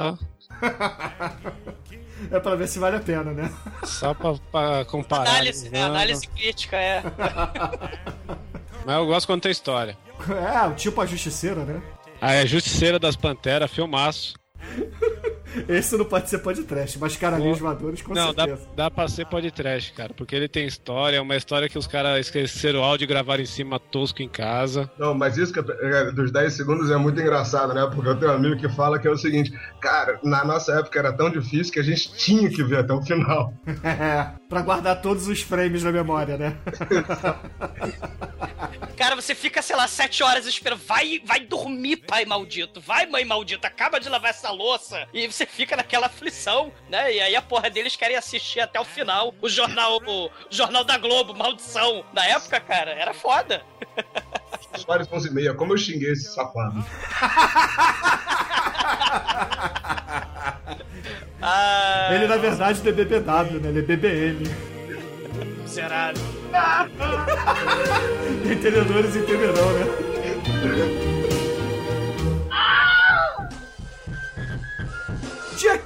[2.32, 3.52] É pra ver se vale a pena, né?
[3.84, 5.30] só pra, pra comparar.
[5.30, 5.84] Análise, né?
[5.84, 7.04] Análise crítica, é.
[8.86, 9.98] Mas eu gosto quando tem história.
[10.30, 11.82] É, tipo a Justiceira, né?
[12.22, 14.34] Ah, é Justiceira das Panteras, filmaço.
[15.68, 18.68] Esse não pode ser podcast, mas caralhinhos voadores com Não, dá, certeza.
[18.76, 22.20] dá pra ser podcast, cara, porque ele tem história, é uma história que os caras
[22.26, 24.90] esqueceram o áudio e gravaram em cima tosco em casa.
[24.98, 27.88] Não, mas isso que eu- é, dos 10 segundos é muito engraçado, né?
[27.94, 30.98] Porque eu tenho um amigo que fala que é o seguinte, cara, na nossa época
[31.00, 33.54] era tão difícil que a gente tinha que ver até o final.
[33.84, 36.58] É, pra guardar todos os frames na memória, né?
[38.96, 40.80] Cara, você fica, sei lá, sete horas esperando.
[40.86, 42.80] Vai, vai dormir, pai maldito.
[42.80, 43.68] Vai, mãe maldita.
[43.68, 45.08] Acaba de lavar essa louça.
[45.14, 47.14] E você fica naquela aflição, né?
[47.14, 50.98] E aí a porra deles querem assistir até o final o jornal, o jornal da
[50.98, 52.04] Globo, maldição.
[52.14, 53.64] Na época, cara, era foda.
[54.88, 56.84] Vários 11 e meia, como eu xinguei esse safado.
[61.46, 63.70] Ah, Ele, na verdade, é BBW, né?
[63.70, 64.50] Ele é BBM.
[65.62, 66.24] miserável.
[68.50, 69.86] Entendedores entenderão, né?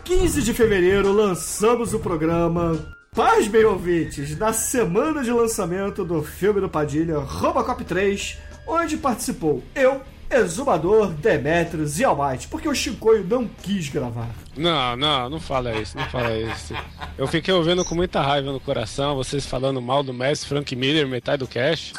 [0.08, 2.80] 15 de fevereiro lançamos o programa
[3.14, 9.62] Paz bem ouvintes, na semana de lançamento do filme do Padilha Robocop 3, onde participou
[9.76, 10.01] eu,
[10.32, 14.30] Exumador, Demetrius e Almighty, porque o Chicoio não quis gravar.
[14.55, 16.74] Não, não, não fala isso, não fala isso.
[17.18, 21.05] Eu fiquei ouvindo com muita raiva no coração, vocês falando mal do mestre Frank Miller,
[21.05, 21.91] metade do cash.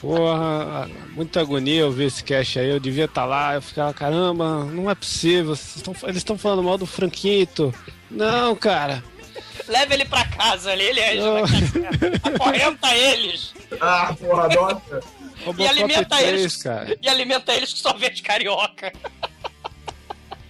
[0.00, 2.68] Porra, muita agonia ouvir esse cash aí.
[2.70, 5.56] Eu devia estar lá, eu ficava, caramba, não é possível.
[5.82, 7.74] tão- eles estão falando mal do Franquito.
[8.10, 9.02] Não, cara.
[9.66, 11.18] Leva ele pra casa ali, ele é.
[12.22, 13.52] Acorrenta eles.
[13.80, 15.00] Ah, porra, nossa.
[15.58, 16.56] E alimenta 3, eles.
[16.56, 16.96] cara.
[17.02, 18.92] E alimenta eles com sorvete carioca.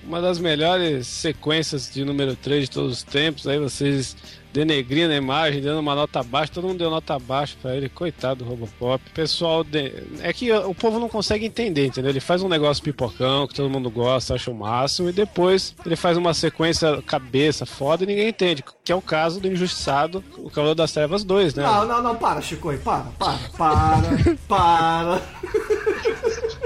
[0.05, 3.47] Uma das melhores sequências de número 3 de todos os tempos.
[3.47, 4.17] Aí vocês
[4.53, 6.53] denegrindo a imagem, dando uma nota baixa.
[6.53, 7.89] Todo mundo deu nota baixa pra ele.
[7.89, 9.03] Coitado do Robocop.
[9.15, 12.11] Pessoal, de- é que o povo não consegue entender, entendeu?
[12.11, 15.09] Ele faz um negócio pipocão que todo mundo gosta, acha o máximo.
[15.09, 18.65] E depois ele faz uma sequência cabeça foda e ninguém entende.
[18.85, 21.63] Que é o caso do Injustiçado, o Cavaleiro das Trevas 2, né?
[21.63, 25.23] Não, não, não, para, Chicoio, para, para, para, para.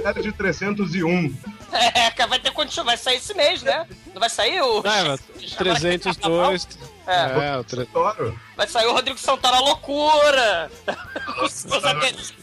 [0.05, 1.35] Era de 301.
[1.73, 2.85] É, vai ter continuação.
[2.85, 3.87] Vai sair esse mês, né?
[4.13, 4.83] Não vai sair o.
[4.83, 5.21] Mas
[5.57, 6.69] 302.
[7.07, 7.49] É.
[7.49, 8.39] É, o tre- Adoro.
[8.57, 9.19] Vai sair o Rodrigo
[9.61, 10.71] loucura.
[11.39, 12.35] Com seus adereços.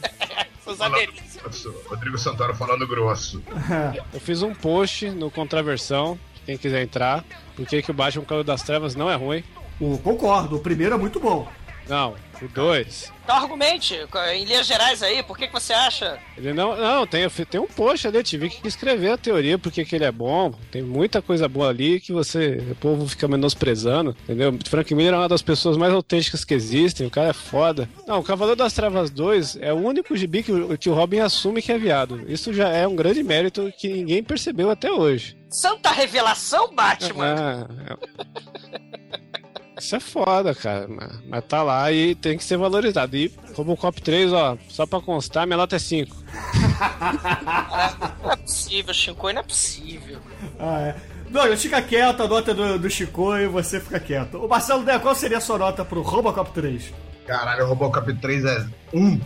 [1.44, 3.42] Nossa, Rodrigo Santoro falando grosso.
[4.14, 7.24] Eu fiz um post no Contraversão, quem quiser entrar,
[7.56, 9.44] por que que o Batman Cavaleiro das Trevas não é ruim.
[9.80, 11.48] O, concordo, o primeiro é muito bom.
[11.90, 13.12] Não, o 2.
[13.24, 13.96] Então argumente,
[14.34, 16.18] em linhas gerais aí, por que, que você acha?
[16.38, 16.76] Ele não.
[16.78, 20.06] Não, tem, tem um post ali, eu tive que escrever a teoria porque que ele
[20.06, 20.52] é bom.
[20.72, 22.58] Tem muita coisa boa ali que você.
[22.72, 24.58] O povo fica menosprezando, entendeu?
[24.68, 27.90] Frank Miller é uma das pessoas mais autênticas que existem, o cara é foda.
[28.08, 31.20] Não, o Cavaleiro das Trevas 2 é o único gibi que, o- que o Robin
[31.20, 32.24] assume que é viado.
[32.28, 35.38] Isso já é um grande mérito que ninguém percebeu até hoje.
[35.50, 37.68] Santa revelação, Batman?
[37.70, 38.89] Ah, é-
[39.80, 40.88] Isso é foda, cara.
[40.88, 43.16] Mas, mas tá lá e tem que ser valorizado.
[43.16, 46.16] E Robocop 3, ó, só pra constar, minha nota é 5.
[48.24, 50.20] Não é possível, Shinkoi, não é possível.
[50.60, 50.96] Ah, é.
[51.30, 54.38] Douglas, fica quieto, a nota do, do Chicoio e você fica quieto.
[54.38, 56.92] O Marcelo Dé, qual seria a sua nota pro Robocop 3?
[57.28, 59.20] Caralho, o Robocop 3 é 1.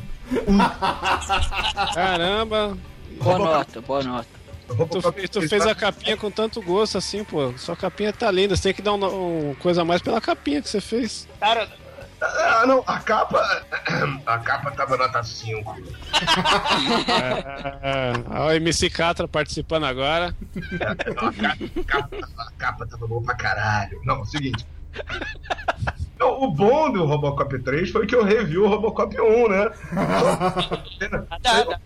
[1.93, 2.77] Caramba,
[3.21, 4.42] Boa nota, boa nota.
[4.67, 7.53] Tu, tu fez a capinha com tanto gosto assim, pô.
[7.57, 8.55] Sua capinha tá linda.
[8.55, 11.27] Você tem que dar um, um coisa a mais pela capinha que você fez.
[11.39, 11.67] Cara,
[12.21, 13.37] Ah, não, a capa.
[14.25, 15.75] A capa tava nota 5.
[17.81, 20.33] É, ó, o MC Catra participando agora.
[20.55, 23.99] Não, a, capa, a capa- a capa tava boa pra caralho.
[24.05, 24.65] Não, é o seguinte.
[26.19, 29.71] O bom do Robocop 3 foi que eu revi o Robocop 1, né?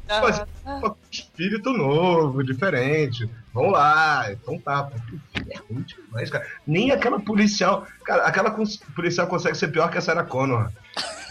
[0.07, 0.39] Tá, Mas,
[0.83, 3.29] um espírito novo, diferente.
[3.53, 4.31] Vamos lá.
[4.31, 4.89] Então tá.
[5.49, 6.45] É ruim demais, cara.
[6.65, 7.85] Nem aquela policial.
[8.05, 8.51] Cara, aquela
[8.95, 10.69] policial consegue ser pior que a Sarah Connor.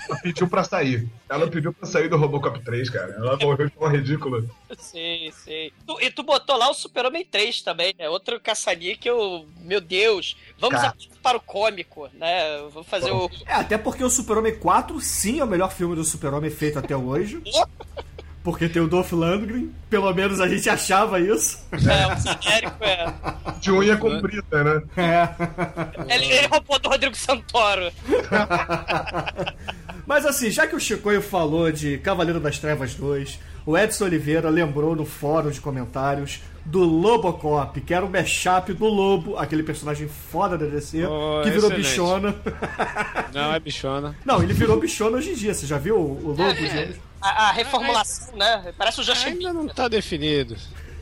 [0.09, 1.09] Ela pediu pra sair.
[1.29, 3.13] Ela pediu pra sair do Robocop 3, cara.
[3.15, 4.45] Ela morreu de forma ridícula.
[4.79, 5.73] Sei, sei.
[5.85, 8.09] Tu- e tu botou lá o Super-Homem 3 também, né?
[8.09, 9.47] Outro caçaninho que eu.
[9.61, 10.37] Meu Deus.
[10.59, 10.95] Vamos Cara.
[11.23, 12.59] para o cômico, né?
[12.73, 13.31] Vamos fazer o.
[13.47, 16.97] É, até porque o Super-Homem 4 sim é o melhor filme do Super-Homem feito até
[16.97, 17.43] hoje.
[18.47, 21.59] Porque tem o Dolph Lundgren, pelo menos a gente achava isso.
[21.73, 23.13] É, o genérico é.
[23.59, 24.83] De unha comprida, né?
[24.97, 26.15] É.
[26.15, 27.91] Ele, ele roubou do Rodrigo Santoro.
[30.07, 33.37] Mas assim, já que o Chicoio falou de Cavaleiro das Trevas 2,
[33.67, 38.87] o Edson Oliveira lembrou no fórum de comentários do Lobocop, que era o mashup do
[38.87, 41.89] Lobo, aquele personagem foda da DC, Oh, que virou excelente.
[41.89, 42.35] bichona.
[43.33, 44.17] Não, é bichona.
[44.25, 47.01] Não, ele virou bichona hoje em dia, você já viu o, o Lobo de hoje?
[47.23, 48.75] A, a reformulação, né?
[48.77, 50.57] Parece o Justin Ainda não tá definido.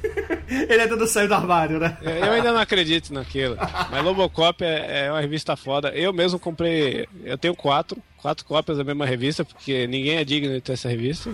[0.49, 1.97] Ele ainda não saiu do armário, né?
[2.03, 3.57] Eu ainda não acredito naquilo.
[3.91, 5.89] Mas Lobocop é, é uma revista foda.
[5.95, 7.09] Eu mesmo comprei.
[7.25, 7.97] Eu tenho quatro.
[8.19, 11.31] Quatro cópias da mesma revista, porque ninguém é digno de ter essa revista.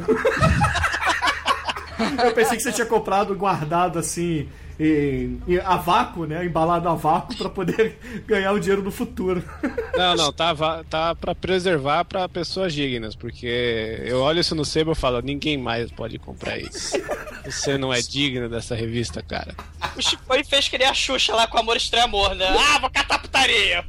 [2.25, 4.49] Eu pensei que você tinha comprado guardado assim
[4.79, 6.45] em, em- a vácuo, né?
[6.45, 9.43] Embalado a vácuo pra poder ganhar o dinheiro no futuro.
[9.97, 10.55] Não, não, tá,
[10.89, 15.59] tá pra preservar pra pessoas dignas, porque eu olho isso no sebo e falo, ninguém
[15.59, 16.97] mais pode comprar isso.
[17.45, 19.55] Você não é digno dessa revista, cara.
[19.97, 22.47] O Chico fez que nem a Xuxa lá com Amor Estranho Amor, né?
[22.49, 23.85] Ah, vou catar putaria!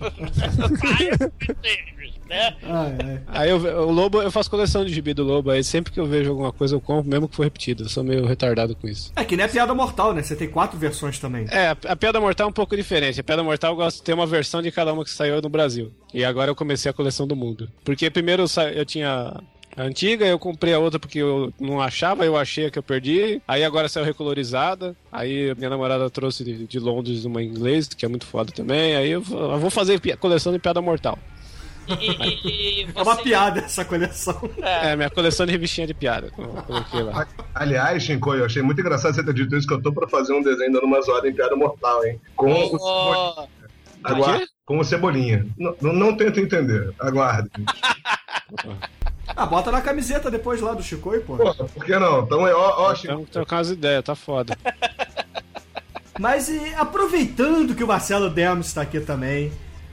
[2.32, 2.56] Né?
[2.64, 3.22] Ai, ai.
[3.28, 6.06] Aí eu, o Lobo, eu faço coleção de gibi do Lobo, aí sempre que eu
[6.06, 7.84] vejo alguma coisa eu compro, mesmo que for repetido.
[7.84, 9.12] Eu sou meio retardado com isso.
[9.16, 10.24] É que nem a piada mortal, né?
[10.24, 11.46] Você tem quatro versões também.
[11.52, 13.20] É, a, Piada Mortal é um pouco diferente.
[13.20, 15.50] A Piada Mortal eu gosto de ter uma versão de cada uma que saiu no
[15.50, 15.92] Brasil.
[16.14, 17.70] E agora eu comecei a coleção do mundo.
[17.84, 19.40] Porque primeiro eu, sa- eu tinha
[19.78, 22.84] a antiga, eu comprei a outra porque eu não achava, eu achei a que eu
[22.84, 23.42] perdi.
[23.48, 24.96] Aí agora saiu recolorizada.
[25.12, 28.96] Aí minha namorada trouxe de, de Londres uma inglês, que é muito foda também.
[28.96, 31.18] Aí eu, vou- eu vou fazer coleção de Piada Mortal.
[31.88, 34.40] E, e- e É uma você- piada essa coleção.
[34.62, 36.32] É, minha coleção de revistinha de piada.
[37.56, 40.34] Aliás, Shinko, eu achei muito engraçado você ter dito isso, que eu tô pra fazer
[40.34, 42.20] um desenho dando uma zoada em piada mortal, hein?
[42.36, 43.50] Com o Cebolinha.
[44.04, 44.48] Aguarde.
[44.66, 45.48] Com o Cebolinha.
[45.58, 46.94] Não, não, tento entender.
[47.00, 47.50] Aguarde.
[49.34, 51.38] Ah, bota na camiseta depois lá do Chicoi, pô.
[51.38, 52.24] Pô, por que não?
[52.24, 53.14] Então, é, ó, ó, Shinko.
[53.14, 54.58] Então, trocar umas ideias, tá foda.
[56.20, 59.50] Mas e, aproveitando que o Marcelo Demos está aqui também,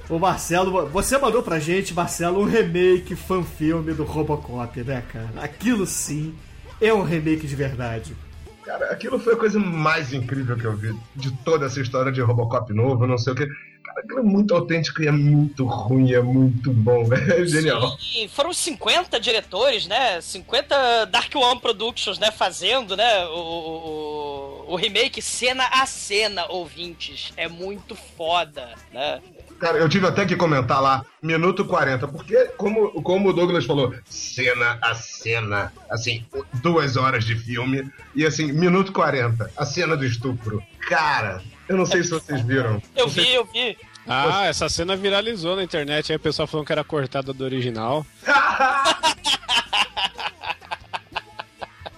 [0.09, 5.31] o Marcelo, você mandou pra gente, Marcelo, um remake fanfilme do Robocop, né, cara?
[5.37, 6.35] Aquilo sim
[6.81, 8.17] é um remake de verdade.
[8.65, 12.21] Cara, aquilo foi a coisa mais incrível que eu vi de toda essa história de
[12.21, 13.47] Robocop novo, não sei o que.
[13.47, 17.99] Cara, aquilo é muito autêntico e é muito ruim, é muito bom, é genial.
[17.99, 20.21] Sim, foram 50 diretores, né?
[20.21, 22.31] 50 Dark One Productions, né?
[22.31, 23.27] Fazendo, né?
[23.29, 27.33] O, o, o remake cena a cena, ouvintes.
[27.37, 29.21] É muito foda, né?
[29.59, 33.93] Cara, eu tive até que comentar lá, minuto 40, porque, como, como o Douglas falou,
[34.05, 36.25] cena a cena, assim,
[36.63, 40.63] duas horas de filme, e assim, minuto 40, a cena do estupro.
[40.89, 42.81] Cara, eu não sei se vocês viram.
[42.95, 43.77] Eu vi, eu vi.
[44.07, 48.07] Ah, essa cena viralizou na internet, aí o pessoal falando que era cortada do original.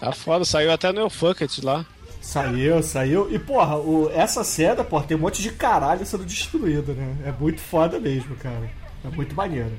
[0.01, 1.85] Tá foda, saiu até no Fucket lá.
[2.31, 3.29] Saiu, saiu.
[3.35, 7.17] E, porra, o, essa cena, porra, tem um monte de caralho sendo destruído, né?
[7.27, 8.71] É muito foda mesmo, cara.
[9.05, 9.73] É muito maneiro.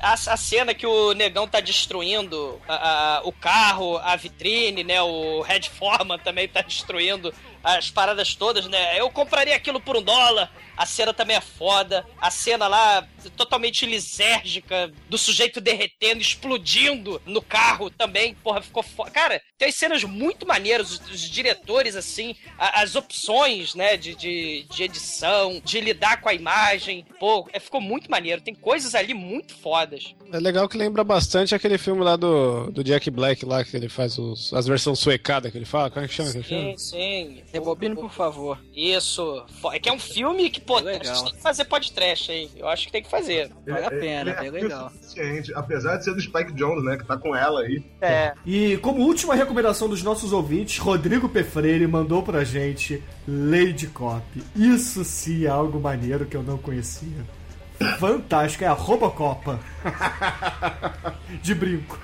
[0.00, 5.02] A, a cena que o negão tá destruindo a- a- o carro, a vitrine, né?
[5.02, 7.32] O Red Foreman também tá destruindo
[7.66, 8.98] as paradas todas, né?
[9.00, 10.50] Eu compraria aquilo por um dólar.
[10.76, 12.06] A cena também é foda.
[12.20, 13.06] A cena lá
[13.36, 18.34] totalmente lisérgica do sujeito derretendo, explodindo no carro também.
[18.34, 19.10] Porra, ficou foda.
[19.10, 20.90] Cara, tem cenas muito maneiras.
[20.92, 23.96] Os, os diretores, assim, a- as opções, né?
[23.96, 27.04] De, de, de edição, de lidar com a imagem.
[27.18, 28.40] Pô, é, ficou muito maneiro.
[28.42, 30.14] Tem coisas ali muito fodas.
[30.32, 33.88] É legal que lembra bastante aquele filme lá do, do Jack Black lá, que ele
[33.88, 35.90] faz os, as versões suecadas que ele fala.
[35.90, 36.78] Como é que chama aquele filme?
[36.78, 37.42] Sim, sim.
[37.58, 38.58] Rebobine, por favor.
[38.74, 39.44] Isso.
[39.72, 42.50] É que é um filme que, pô, a gente tem que fazer podcast aí.
[42.56, 43.50] Eu acho que tem que fazer.
[43.66, 44.90] Vale a pena, Ele bem é legal.
[44.90, 47.84] suficiente, apesar de ser do Spike Jones, né, que tá com ela aí.
[48.00, 48.34] É.
[48.44, 51.42] E como última recomendação dos nossos ouvintes, Rodrigo P.
[51.44, 54.22] Freire mandou pra gente Lady Cop.
[54.54, 57.24] Isso sim é algo maneiro que eu não conhecia.
[57.98, 59.60] Fantástico, é a Robocopa.
[61.42, 61.98] De brinco.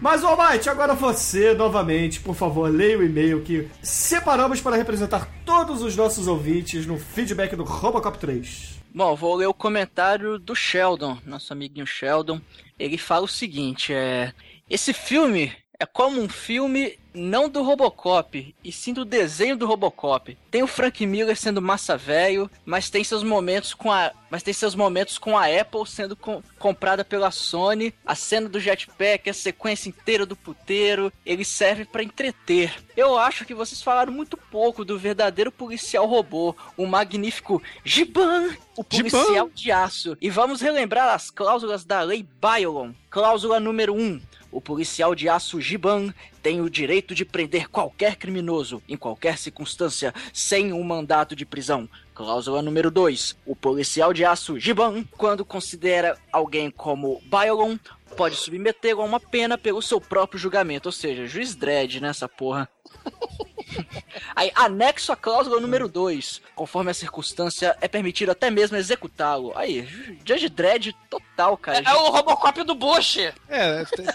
[0.00, 5.82] Mas, Almighty, agora você, novamente, por favor, leia o e-mail que separamos para representar todos
[5.82, 8.80] os nossos ouvintes no feedback do Robocop 3.
[8.94, 12.40] Bom, vou ler o comentário do Sheldon, nosso amiguinho Sheldon.
[12.78, 14.32] Ele fala o seguinte: é.
[14.68, 15.52] Esse filme
[15.82, 20.38] é como um filme não do Robocop, e sim do desenho do Robocop.
[20.50, 24.54] Tem o Frank Miller sendo massa velho, mas tem seus momentos com a, mas tem
[24.54, 29.34] seus momentos com a Apple sendo com- comprada pela Sony, a cena do jetpack, a
[29.34, 32.72] sequência inteira do puteiro, ele serve pra entreter.
[32.96, 38.84] Eu acho que vocês falaram muito pouco do verdadeiro policial robô, o magnífico Giban, o
[38.84, 40.16] policial de aço.
[40.20, 42.92] E vamos relembrar as cláusulas da lei Bylon.
[43.10, 44.18] Cláusula número 1.
[44.52, 50.12] O policial de aço Giban tem o direito de prender qualquer criminoso, em qualquer circunstância,
[50.30, 51.88] sem um mandato de prisão.
[52.14, 53.34] Cláusula número 2.
[53.46, 57.78] O policial de aço Giban, quando considera alguém como Bylon,
[58.14, 60.90] pode submetê-lo a uma pena pelo seu próprio julgamento.
[60.90, 62.68] Ou seja, juiz dread nessa porra.
[64.34, 66.40] Aí, anexo a cláusula número 2.
[66.54, 69.52] Conforme a circunstância, é permitido até mesmo executá-lo.
[69.56, 69.86] Aí,
[70.24, 71.78] Judge Dredd total, cara.
[71.78, 73.18] É, é o Robocop do Bush.
[73.48, 74.06] É, tem-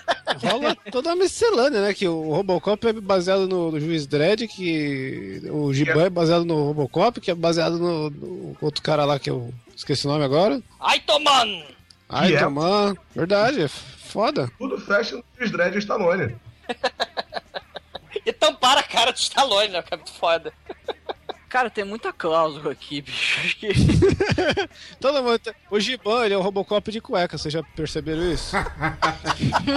[0.49, 1.93] rola toda uma miscelânea, né?
[1.93, 6.65] Que o Robocop é baseado no, no Juiz Dredd, que o Giban é baseado no
[6.65, 10.61] Robocop, que é baseado no, no outro cara lá que eu esqueci o nome agora.
[10.79, 11.63] Aitoman!
[12.09, 12.95] Ai, é- Toman.
[13.13, 14.49] Verdade, é foda.
[14.57, 16.35] Tudo fecha no Chris Dredd e Stallone.
[18.27, 19.81] E tampar a cara do Stallone, né?
[19.81, 20.51] Que é muito foda.
[21.47, 23.39] Cara, tem muita cláusula aqui, bicho.
[23.39, 23.69] Acho que-
[24.99, 25.39] Todo mundo.
[25.71, 28.53] O Giban, ele é o Robocop de cueca, vocês já perceberam isso?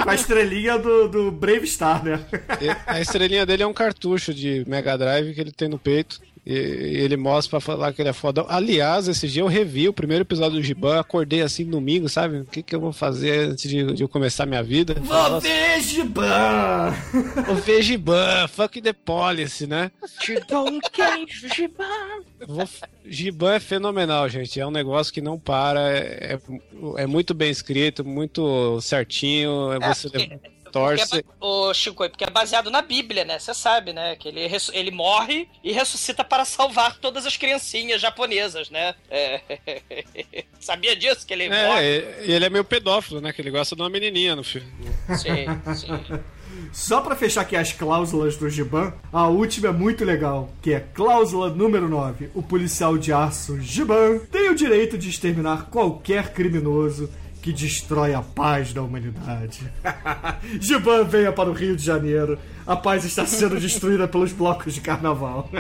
[0.03, 2.27] Com a estrelinha do, do Brave Star, né?
[2.89, 6.21] A estrelinha dele é um cartucho de Mega Drive que ele tem no peito.
[6.51, 8.45] E, e ele mostra pra falar que ele é fodão.
[8.49, 12.39] Aliás, esse dia eu revi o primeiro episódio do Giban, acordei assim domingo, sabe?
[12.41, 14.95] O que, que eu vou fazer antes de, de eu começar minha vida?
[15.01, 16.93] Vou ver Giban!
[17.47, 19.91] Vou ver Giban, fuck the policy, né?
[20.21, 21.85] Te dou um queijo, Giban.
[22.47, 22.69] Vou-
[23.07, 24.59] Giban é fenomenal, gente.
[24.61, 25.81] É um negócio que não para.
[25.97, 29.73] É, é- é muito bem escrito, muito certinho.
[29.73, 30.41] É, você porque-
[30.71, 31.05] torce.
[31.09, 33.39] Porque é, ba- ô, Chico, porque é baseado na Bíblia, né?
[33.39, 34.17] Você sabe, né?
[34.17, 34.41] Que ele,
[34.73, 38.95] ele morre e ressuscita para salvar todas as criancinhas japonesas, né?
[39.11, 39.41] É...
[40.61, 41.27] Sabia disso?
[41.27, 41.85] Que ele morre?
[41.85, 43.33] É, e ele é meio pedófilo, né?
[43.33, 44.69] Que ele gosta de uma menininha no filme.
[45.17, 46.21] Sim, sim.
[46.73, 50.81] Só pra fechar aqui as cláusulas do Giban, a última é muito legal, que é
[50.81, 52.31] cláusula número 9.
[52.35, 57.11] O policial de aço Giban tem o direito de exterminar qualquer criminoso
[57.43, 59.61] que destrói a paz da humanidade.
[60.61, 62.39] Giban venha para o Rio de Janeiro.
[62.67, 65.49] A paz está sendo destruída pelos blocos de carnaval.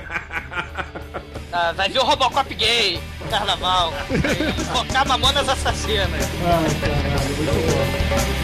[1.52, 3.92] Ah, vai ver o Robocop gay carnaval.
[4.08, 6.28] Invocar mamonas assassinas.
[6.46, 7.52] Ai, caralho, muito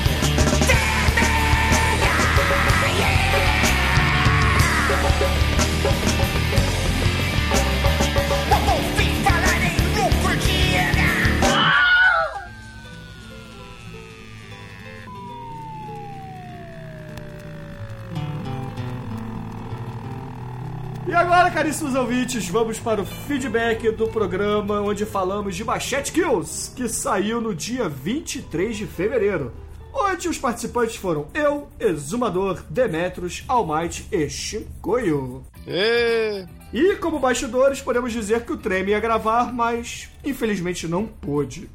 [0.02, 0.05] bom.
[21.56, 27.40] Caríssimos ouvintes, vamos para o feedback do programa onde falamos de Machete Kills, que saiu
[27.40, 29.54] no dia 23 de fevereiro.
[29.90, 35.46] Onde os participantes foram eu, Exumador, Demetros, Almighty e Chicoio.
[35.66, 36.44] Ê,
[36.74, 41.70] E como bastidores, podemos dizer que o Treme ia gravar, mas infelizmente não pôde.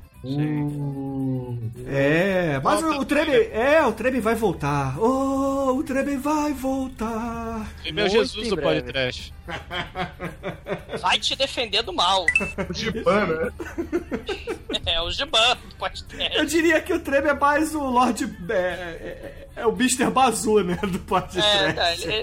[1.87, 3.31] É, mas o, o Treme.
[3.51, 4.99] É, o Treme vai voltar.
[4.99, 7.67] Oh, o Treme vai voltar.
[7.83, 9.33] E meu Muito Jesus do podcast.
[11.01, 12.25] Vai te defender do mal.
[12.69, 13.51] O Giban, né?
[14.85, 16.45] É o Giban do Eu podcast.
[16.45, 18.25] diria que o Treme é mais o Lorde.
[18.49, 20.09] É, é, é o Mr.
[20.09, 20.77] Bazu, né?
[20.81, 21.49] Do podcast.
[21.49, 22.13] É, tá, ele,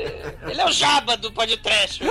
[0.51, 2.03] ele é o Jaba do podcast.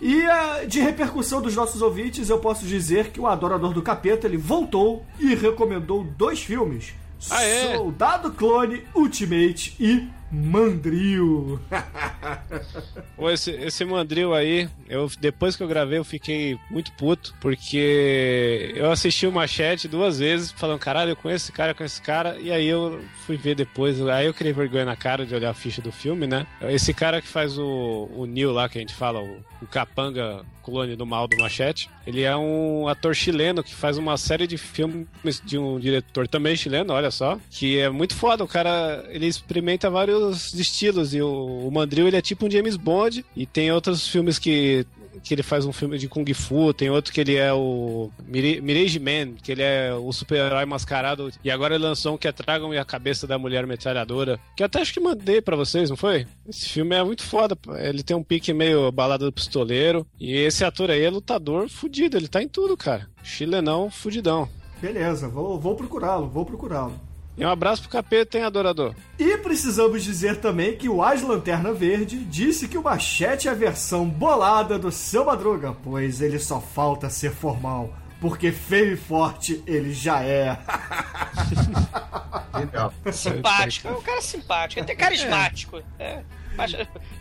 [0.00, 4.28] E ah, de repercussão dos nossos ouvintes, eu posso dizer que o Adorador do Capeta
[4.28, 6.92] ele voltou e recomendou dois filmes:
[7.28, 7.74] Ah, é?
[7.74, 11.58] Soldado Clone Ultimate e Mandril.
[13.32, 18.90] Esse, esse mandril aí, eu, depois que eu gravei, eu fiquei muito puto, porque eu
[18.90, 22.38] assisti o Machete duas vezes, falando, caralho, eu conheço esse cara, eu conheço esse cara,
[22.40, 25.54] e aí eu fui ver depois, aí eu criei vergonha na cara de olhar a
[25.54, 26.46] ficha do filme, né?
[26.62, 30.44] Esse cara que faz o, o Neil lá, que a gente fala, o, o capanga
[30.70, 34.56] clone do mal do Machete, ele é um ator chileno que faz uma série de
[34.56, 35.06] filmes
[35.44, 39.90] de um diretor também chileno, olha só, que é muito foda, o cara, ele experimenta
[39.90, 44.06] vários estilos, e o, o Mandril, ele é tipo um James Bond, e tem outros
[44.08, 44.86] filmes que
[45.22, 48.98] que ele faz um filme de Kung Fu, tem outro que ele é o Mirage
[48.98, 52.72] Man, que ele é o super-herói mascarado, e agora ele lançou um que é Tragam
[52.72, 56.26] e a Cabeça da Mulher Metralhadora, que até acho que mandei pra vocês, não foi?
[56.48, 60.64] Esse filme é muito foda, ele tem um pique meio balada do pistoleiro, e esse
[60.64, 63.08] ator aí é lutador fudido, ele tá em tudo, cara.
[63.22, 64.48] Chilenão fudidão.
[64.80, 67.09] Beleza, vou, vou procurá-lo, vou procurá-lo.
[67.40, 68.94] E um abraço pro capeta, hein, adorador?
[69.18, 73.54] E precisamos dizer também que o As Lanterna Verde disse que o Machete é a
[73.54, 79.64] versão bolada do seu Madruga, pois ele só falta ser formal, porque feio e forte
[79.66, 80.58] ele já é.
[82.52, 82.92] Legal.
[83.10, 83.88] Simpático.
[83.88, 85.82] É um cara simpático, até carismático.
[85.98, 86.22] É.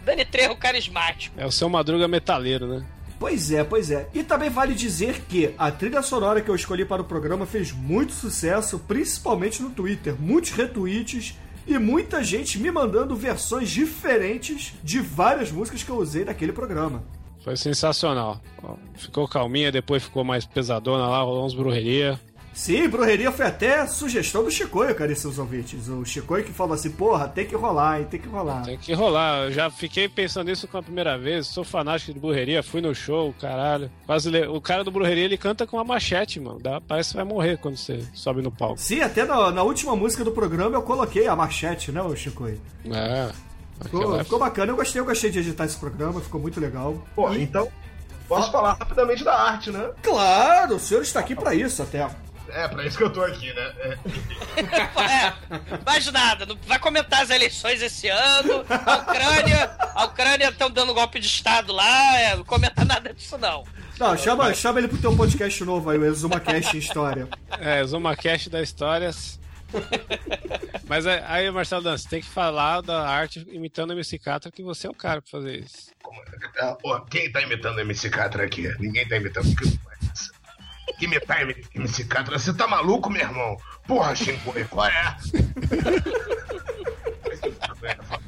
[0.04, 1.40] Dani Trejo carismático.
[1.40, 2.86] É o seu Madruga metaleiro, né?
[3.20, 4.08] Pois é, pois é.
[4.14, 7.74] E também vale dizer que a trilha sonora que eu escolhi para o programa fez
[7.74, 10.16] muito sucesso, principalmente no Twitter.
[10.18, 16.24] Muitos retweets e muita gente me mandando versões diferentes de várias músicas que eu usei
[16.24, 17.04] naquele programa.
[17.44, 18.42] Foi sensacional.
[18.96, 22.20] Ficou calminha, depois ficou mais pesadona lá, rolou uns brujeria.
[22.60, 25.88] Sim, brujeria foi até sugestão do Chicoio, caríssimos ouvintes.
[25.88, 28.64] O Chicoio que falou assim, porra, tem que rolar, hein, tem que rolar.
[28.64, 29.46] Tem que rolar.
[29.46, 31.48] Eu já fiquei pensando nisso com a primeira vez.
[31.48, 33.90] Sou fanático de burreria, fui no show, caralho.
[34.06, 36.60] Quase le- O cara do burreria ele canta com uma machete, mano.
[36.60, 36.82] Dá...
[36.82, 38.78] Parece que vai morrer quando você sobe no palco.
[38.78, 42.60] Sim, até na, na última música do programa eu coloquei a machete, né, ô Chicoio?
[42.92, 43.30] É.
[43.84, 47.02] Ficou, ficou bacana, eu gostei, eu gostei de editar esse programa, ficou muito legal.
[47.16, 47.70] Pô, então,
[48.28, 49.92] posso falar rapidamente da arte, né?
[50.04, 52.06] Claro, o senhor está aqui pra isso até.
[52.52, 53.74] É, pra isso que eu tô aqui, né?
[53.80, 53.98] É.
[54.60, 55.34] É,
[55.86, 58.66] mais nada, não vai comentar as eleições esse ano.
[58.70, 63.38] A Ucrânia, a Ucrânia estão dando golpe de Estado lá, é, não comenta nada disso
[63.38, 63.64] não.
[64.00, 67.28] Não, chama, chama ele pro teu podcast novo aí, o ExumaCast História.
[67.60, 69.40] É, ZumaCast da Histórias.
[70.88, 74.52] Mas é- aí, Marcelo Dan, você tem que falar da arte imitando o MC Catra,
[74.52, 75.92] que você é o cara pra fazer isso.
[76.60, 78.68] Ah, pô, quem tá imitando o MC Catra aqui?
[78.80, 79.54] Ninguém tá imitando.
[79.56, 79.80] Que
[81.00, 81.00] porra é essa?
[81.00, 81.42] Que imitar
[81.76, 82.38] MC Catra?
[82.38, 83.58] Você tá maluco, meu irmão?
[83.88, 85.18] Porra, Shinkoi, qual é?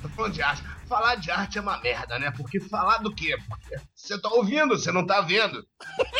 [0.02, 0.64] Tô falando de arte.
[0.88, 2.32] Falar de arte é uma merda, né?
[2.32, 3.38] Porque falar do quê?
[3.48, 5.66] Porque você tá ouvindo, você não tá vendo.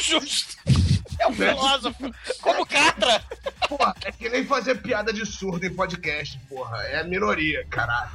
[0.02, 0.56] Justo.
[1.20, 2.12] É um filósofo.
[2.42, 3.22] Como Catra.
[3.68, 6.78] Porra, é que nem fazer piada de surdo em podcast, porra.
[6.84, 8.12] É a minoria, caralho.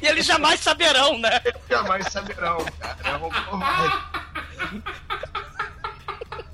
[0.00, 1.42] E eles jamais saberão, né?
[1.68, 2.96] Jamais saberão, cara.
[3.04, 3.30] É um...
[3.30, 4.26] porra.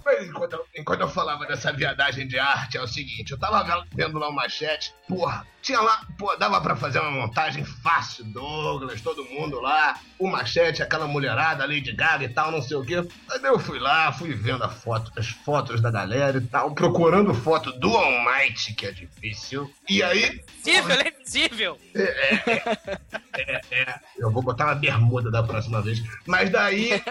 [0.05, 3.87] Mas enquanto eu, enquanto eu falava dessa viadagem de arte, é o seguinte, eu tava
[3.95, 9.01] vendo lá o machete, porra, tinha lá, pô, dava pra fazer uma montagem fácil, Douglas,
[9.01, 12.97] todo mundo lá, o machete, aquela mulherada, Lady Gaga e tal, não sei o quê.
[13.31, 17.73] Aí eu fui lá, fui vendo foto, as fotos da galera e tal, procurando foto
[17.73, 19.73] do Almighty, que é difícil.
[19.89, 21.79] E aí, Invisível, ele é invisível.
[21.95, 26.03] é, é, eu vou botar uma bermuda da próxima vez.
[26.27, 27.03] Mas daí.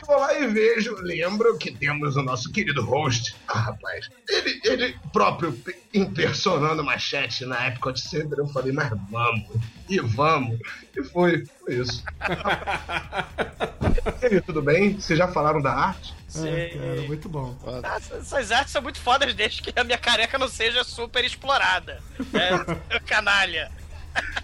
[0.00, 3.36] Eu vou lá e vejo, lembro que temos o nosso querido host.
[3.46, 5.56] Ah, rapaz, ele, ele próprio
[5.92, 8.38] impersonando Machete na Epcot Center.
[8.38, 9.46] Eu falei, mas vamos,
[9.88, 10.58] e vamos.
[10.94, 12.04] E foi, foi isso.
[14.22, 15.00] e aí, tudo bem?
[15.00, 16.14] Vocês já falaram da arte?
[16.36, 17.56] É, cara, muito bom.
[17.82, 22.02] Nossa, essas artes são muito fodas desde que a minha careca não seja super explorada.
[22.34, 23.70] É, canalha.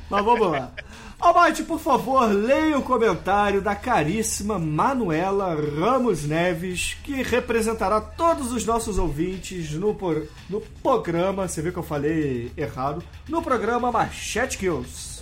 [0.09, 0.72] Mas vamos lá.
[1.20, 8.64] Almighty, por favor, leia o comentário da caríssima Manuela Ramos Neves, que representará todos os
[8.64, 14.56] nossos ouvintes no, por- no programa, você viu que eu falei errado, no programa Machete
[14.58, 15.18] Kills.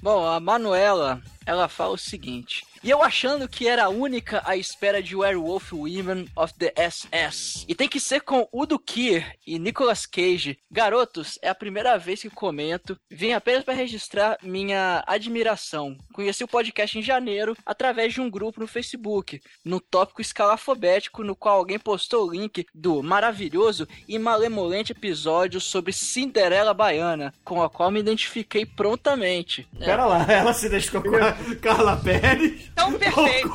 [0.00, 2.64] Bom, a Manuela, ela fala o seguinte.
[2.86, 7.64] E eu achando que era a única à espera de Werewolf Women of the SS.
[7.66, 10.56] E tem que ser com Udo Kier e Nicolas Cage.
[10.70, 12.96] Garotos, é a primeira vez que comento.
[13.10, 15.96] Vim apenas para registrar minha admiração.
[16.12, 21.34] Conheci o podcast em janeiro através de um grupo no Facebook, no tópico escalafobético, no
[21.34, 27.68] qual alguém postou o link do maravilhoso e malemolente episódio sobre Cinderela Baiana, com a
[27.68, 29.66] qual me identifiquei prontamente.
[29.80, 29.86] É.
[29.86, 32.75] Pera lá, ela se identificou com a Carla Pérez.
[32.76, 33.48] Então, perfeito.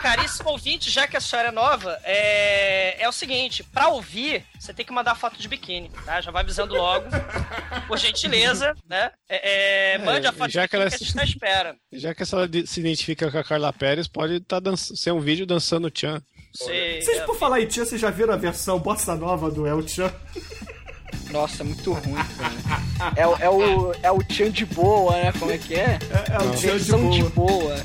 [0.00, 4.72] Caríssimo ouvinte, já que a senhora é nova, é, é o seguinte: pra ouvir, você
[4.72, 6.20] tem que mandar foto de biquíni, tá?
[6.20, 7.06] Já vai avisando logo.
[7.88, 9.10] Por gentileza, né?
[9.28, 11.22] É, é, mande a É, foto já de que biquíni ela que a gente tá
[11.22, 11.76] à espera.
[11.92, 15.20] Já que essa de- se identifica com a Carla Pérez, pode tá danç- ser um
[15.20, 16.22] vídeo dançando Tchan.
[16.54, 19.86] Sei, Vocês, por falar em Tia, vocês já viram a versão bossa nova do El
[19.86, 20.12] Chan?
[21.30, 23.12] Nossa, é muito ruim, cara.
[23.16, 25.32] É, o- é o, é o Tchan de boa, né?
[25.38, 25.98] Como é que é?
[26.28, 27.30] É, é o Tchan de Versão de boa.
[27.30, 27.76] boa.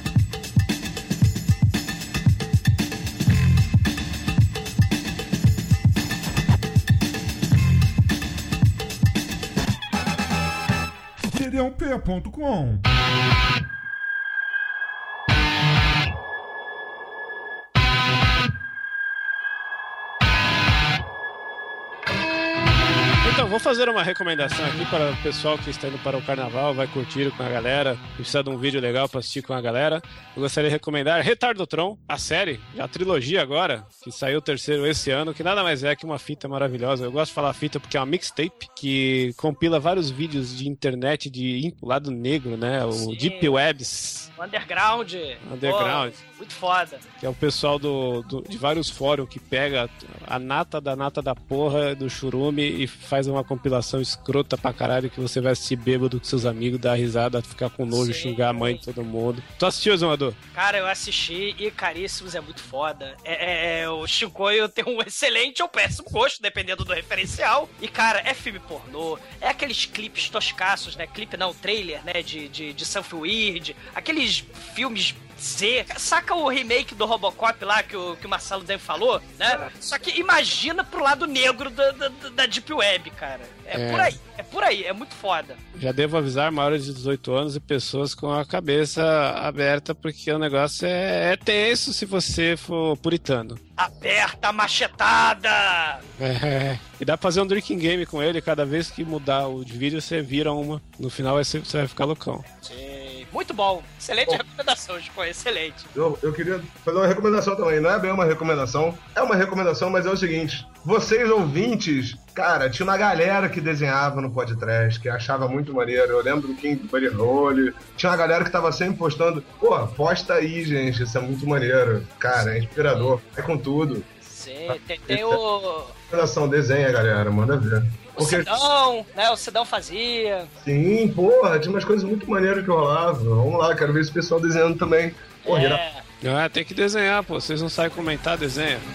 [23.56, 26.88] Vou fazer uma recomendação aqui para o pessoal que está indo para o carnaval, vai
[26.88, 30.02] curtir com a galera, precisa de um vídeo legal para assistir com a galera.
[30.36, 35.10] Eu gostaria de recomendar Retardotron, a série, a trilogia agora, que saiu o terceiro esse
[35.10, 37.06] ano, que nada mais é que uma fita maravilhosa.
[37.06, 41.30] Eu gosto de falar fita porque é uma mixtape que compila vários vídeos de internet
[41.30, 42.84] de lado negro, né?
[42.84, 43.16] O Sim.
[43.16, 45.14] Deep Webs, O Underground.
[45.50, 46.12] Underground.
[46.12, 47.00] Pô, muito foda.
[47.22, 49.90] que é o pessoal do, do- de vários fóruns que pega
[50.28, 55.10] a nata da nata da porra do churume e faz uma compilação escrota pra caralho
[55.10, 58.20] que você vai assistir bêbado com seus amigos, dar risada, ficar com nojo, Sim.
[58.22, 59.42] xingar a mãe de todo mundo.
[59.58, 60.34] Tu assistiu, Zomador?
[60.54, 63.16] Cara, eu assisti e Caríssimos é muito foda.
[63.24, 67.70] É, é- é, o Chicoio tem um excelente ou péssimo gosto, dependendo do referencial.
[67.82, 71.08] E, cara, é filme pornô, é aqueles clipes toscaços, né?
[71.08, 72.22] Clipe não, trailer, né?
[72.24, 74.44] De, de, de Selfie Weird, aqueles
[74.74, 75.14] filmes
[75.46, 75.86] Z.
[75.98, 79.70] Saca o remake do Robocop lá que o, que o Marcelo Dan falou, né?
[79.80, 83.42] Só que imagina pro lado negro da, da, da Deep Web, cara.
[83.66, 83.92] É, É.
[83.92, 85.56] por aí, é por aí, é muito foda.
[85.80, 89.04] Já devo avisar maiores de 18 anos e pessoas com a cabeça
[89.38, 93.58] aberta, porque o negócio é, é tenso se você for puritano.
[93.76, 96.00] Aperta a machetada!
[96.20, 99.60] É, e dá pra fazer um drinking game com ele, cada vez que mudar o
[99.60, 100.82] vídeo você vira uma.
[101.00, 102.44] No final você vai ficar loucão.
[102.62, 102.95] Sim.
[103.36, 103.84] Muito bom.
[104.00, 105.22] Excelente recomendação, Chico.
[105.22, 105.86] Excelente.
[105.94, 107.82] Eu, eu queria fazer uma recomendação também.
[107.82, 112.70] Não é bem uma recomendação, é uma recomendação, mas é o seguinte: vocês ouvintes, cara,
[112.70, 116.14] tinha uma galera que desenhava no podcast, que achava muito maneiro.
[116.14, 117.74] Eu lembro do King Buddy Roll.
[117.98, 119.44] Tinha uma galera que tava sempre postando.
[119.60, 122.08] Pô, posta aí, gente, isso é muito maneiro.
[122.18, 123.20] Cara, é inspirador.
[123.36, 124.02] É com tudo.
[124.22, 125.84] Sim, tem, tem o.
[126.10, 127.84] Redação, desenha, galera, manda ver.
[128.18, 129.30] O Sidão, né?
[129.30, 130.46] O Sidão fazia.
[130.64, 133.36] Sim, porra, tinha umas coisas muito maneiras que rolavam.
[133.36, 135.14] Vamos lá, quero ver esse pessoal desenhando também.
[135.44, 135.66] Porra, É.
[135.66, 136.06] era-
[136.46, 137.40] Ah, tem que desenhar, pô.
[137.40, 138.80] Vocês não sabem comentar, desenha.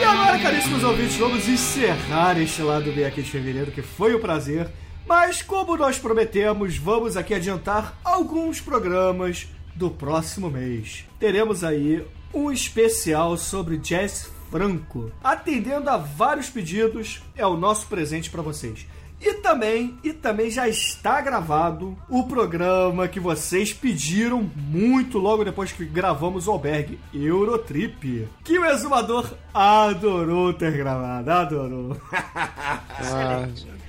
[0.00, 4.20] E agora, caríssimos ouvintes, vamos encerrar este lado bem aqui de fevereiro, que foi um
[4.20, 4.68] prazer.
[5.06, 11.04] Mas, como nós prometemos, vamos aqui adiantar alguns programas do próximo mês.
[11.18, 15.10] Teremos aí um especial sobre jazz franco.
[15.22, 18.86] Atendendo a vários pedidos, é o nosso presente para vocês.
[19.20, 25.70] E também, e também já está gravado o programa que vocês pediram muito logo depois
[25.70, 31.96] que gravamos o Albergue Eurotrip, que o exumador adorou ter gravado, adorou.
[32.12, 33.46] Ah,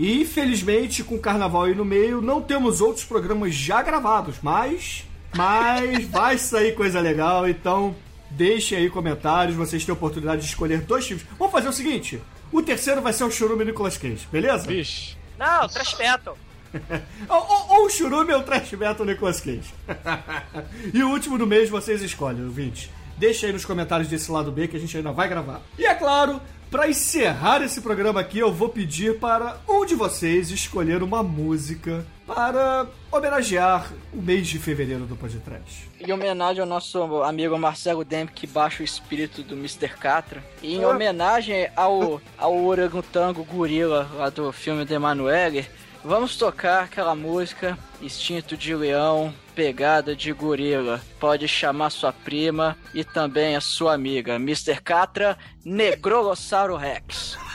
[0.00, 5.06] E infelizmente, com o carnaval aí no meio, não temos outros programas já gravados, mas.
[5.34, 7.94] Mas vai sair coisa legal, então
[8.30, 11.26] deixem aí comentários, vocês têm a oportunidade de escolher dois filmes.
[11.38, 12.20] Vamos fazer o seguinte:
[12.52, 14.66] o terceiro vai ser o Churume Nicolas Cage, beleza?
[14.66, 15.16] Vixe.
[15.38, 16.36] Não, trash metal.
[17.28, 19.74] ou, ou, ou o Churume ou o Trash Metal Nicolas Cage.
[20.94, 22.90] e o último do mês vocês escolhem, ouvinte.
[23.16, 25.60] Deixa aí nos comentários desse lado B que a gente ainda vai gravar.
[25.78, 26.40] E é claro,
[26.70, 32.06] para encerrar esse programa aqui, eu vou pedir para um de vocês escolher uma música
[32.26, 35.90] para homenagear o mês de fevereiro do Podcast.
[36.00, 39.88] Em homenagem ao nosso amigo Marcelo Demp, que baixa o espírito do Mr.
[39.98, 40.44] Catra.
[40.62, 40.88] E em Ah.
[40.90, 45.66] homenagem ao, ao orangotango gorila lá do filme de Emanuele,
[46.04, 51.00] vamos tocar aquela música Instinto de Leão, Pegada de Gorila.
[51.18, 54.80] Pode chamar sua prima e também a sua amiga, Mr.
[54.80, 57.36] Catra Negrolossauro Rex.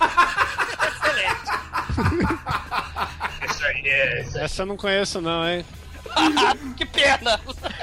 [3.50, 4.26] Isso aí é.
[4.36, 5.66] Essa eu não conheço, não, hein?
[6.78, 7.40] que pena!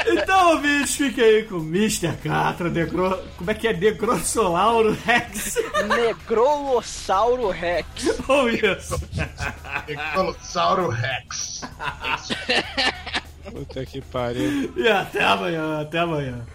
[0.06, 2.12] Então, ouvintes, fiquem aí com Mr.
[2.22, 3.18] Catra, Negro...
[3.36, 3.72] como é que é?
[3.72, 5.56] Negrossolauro Rex.
[5.88, 8.20] Negrolossauro Rex.
[8.28, 9.00] Ou isso.
[9.86, 11.62] Dinossauro Rex.
[13.50, 14.72] Puta que pariu.
[14.76, 16.46] E até amanhã, até amanhã.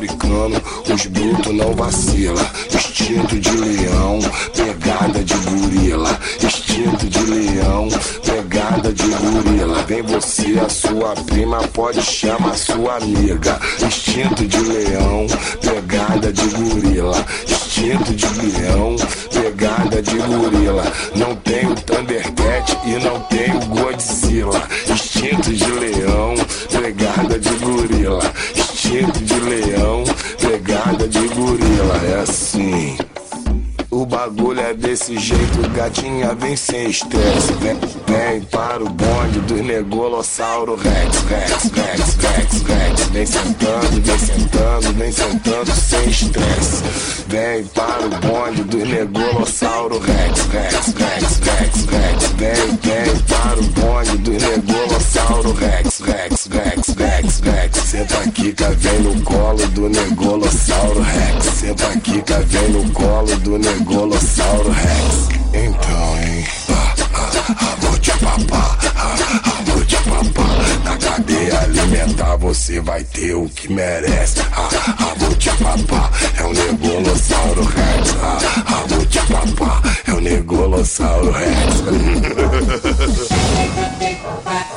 [0.00, 2.50] Dos africanos, os brutos não vacila.
[2.74, 4.18] Instinto de leão,
[4.56, 6.18] pegada de gorila.
[6.42, 7.88] Instinto de leão,
[8.24, 9.82] pegada de gorila.
[9.86, 13.60] Vem você, a sua prima, pode chamar sua amiga.
[13.84, 15.26] Instinto de leão,
[15.60, 17.26] pegada de gorila.
[17.48, 18.96] Instinto de leão,
[19.32, 20.84] pegada de gorila.
[21.16, 24.62] Não tem o Thundercat e não tem o Godzilla.
[24.88, 26.34] Instinto de leão,
[26.70, 28.20] pegada de gorila.
[28.90, 30.02] Instinto de leão,
[30.40, 31.96] pegada de gorila.
[32.08, 32.98] É assim.
[34.00, 37.52] O bagulho é desse jeito, gatinha vem sem estresse.
[37.60, 43.02] Vem, vem para o bonde do negolossauro Rex, Rex, Rex, Rex, Rex.
[43.10, 46.82] Vem sentando, vem sentando, vem sentando sem estresse.
[47.28, 52.26] Vem para o bonde do negolossauro Rex, Rex, Rex, Rex, Rex.
[52.38, 57.78] Vem, vem para o bonde do negolossauro Rex, Rex, Rex, Rex, Rex.
[57.90, 61.44] Senta aqui, cá vem no colo do negolossauro Rex.
[61.44, 65.28] Senta aqui, cá vem no colo do negolossauro Rex.
[65.52, 66.46] Então, hein?
[67.80, 68.78] Vou te papar,
[69.66, 70.84] vou te papar.
[70.84, 74.36] Na cadeia alimentar você vai ter o que merece.
[75.16, 78.14] Vou te papar, é o negolossauro Rex.
[78.86, 81.82] Vou te papar, é o negolossauro Rex.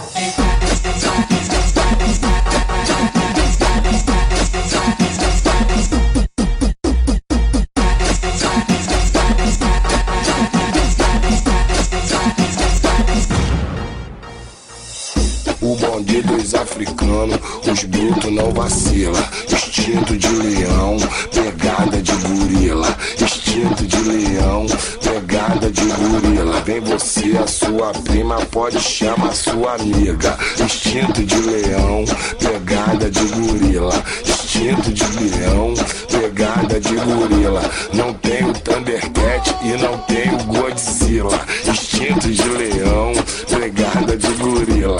[16.44, 19.18] dos africanos, os brutos não vacila.
[19.50, 20.98] Instinto de leão,
[21.32, 22.98] pegada de gorila.
[23.20, 24.66] Instinto de leão,
[25.02, 26.62] pegada de gorila.
[26.62, 30.38] Vem você, a sua prima, pode chamar sua amiga.
[30.60, 32.04] Instinto de leão,
[32.38, 34.04] pegada de gorila.
[34.28, 35.74] Instinto de leão,
[36.12, 37.62] pegada de gorila.
[37.94, 41.40] Não tem o Thundercat e não tem o Godzilla.
[41.66, 43.14] Instinto de leão,
[43.50, 45.00] pegada de gorila.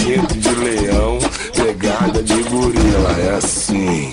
[0.00, 1.18] Instinto de leão,
[1.54, 3.20] pegada de gorila.
[3.20, 4.10] É assim.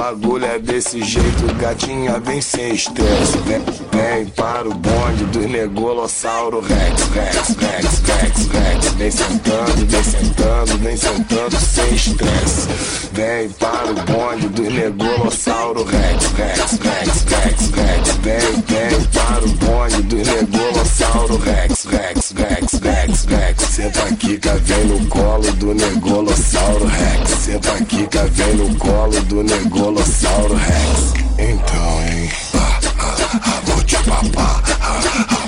[0.00, 3.36] Bagulho é desse jeito, gatinha vem sem estresse.
[3.44, 3.60] Vem,
[3.92, 8.88] vem para o bonde do negolossauro Rex, Rex, Rex, Rex, Rex.
[8.94, 12.68] Vem sentando, vem sentando, vem sentando sem estresse.
[13.12, 18.10] Vem para o bonde do negolossauro Rex, Rex, Rex, Rex, Rex.
[18.22, 23.62] Vem, vem para o bonde do negolossauro Rex, Rex, Rex, Rex, Rex.
[23.64, 27.30] Senta aqui, vem no colo do negolossauro Rex.
[27.44, 31.14] Senta aqui, vem no colo do negolossauro Rex.
[31.36, 32.30] Então, hein?
[32.54, 34.62] Ah, ah, ah, vou te papar,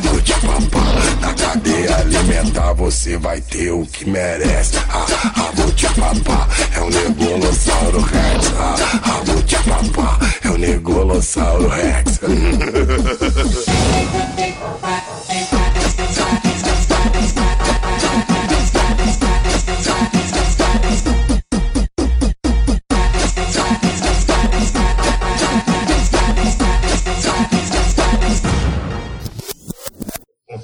[0.02, 1.20] vou te papar.
[1.20, 4.78] Na cadeia alimentar você vai ter o que merece.
[4.90, 5.06] Ah,
[5.54, 8.52] vou te papar, é o negolossauro Rex.
[8.58, 12.18] Ah, vou te papar, é o negolossauro Rex.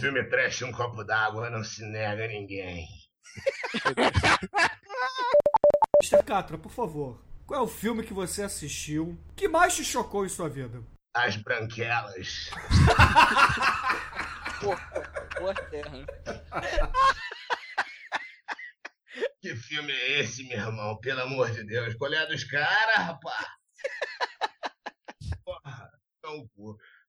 [0.08, 2.88] filme trash, um copo d'água, não se nega a ninguém.
[6.02, 6.24] Mr.
[6.24, 10.30] Catra, por favor, qual é o filme que você assistiu que mais te chocou em
[10.30, 10.82] sua vida?
[11.14, 12.48] As branquelas.
[15.38, 16.06] Boa terra.
[19.42, 20.98] Que filme é esse, meu irmão?
[21.00, 21.94] Pelo amor de Deus.
[21.96, 23.46] Qual é a dos caras, rapaz?
[25.44, 25.90] Porra,
[26.24, 26.48] não.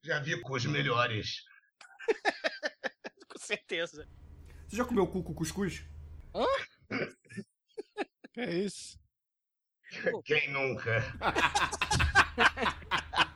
[0.04, 1.48] Já vi com os melhores.
[3.30, 4.08] Com certeza.
[4.68, 5.86] Você já comeu cu com cuscuz?
[6.36, 6.46] Hã?
[8.38, 9.00] É isso.
[10.24, 11.04] Quem nunca?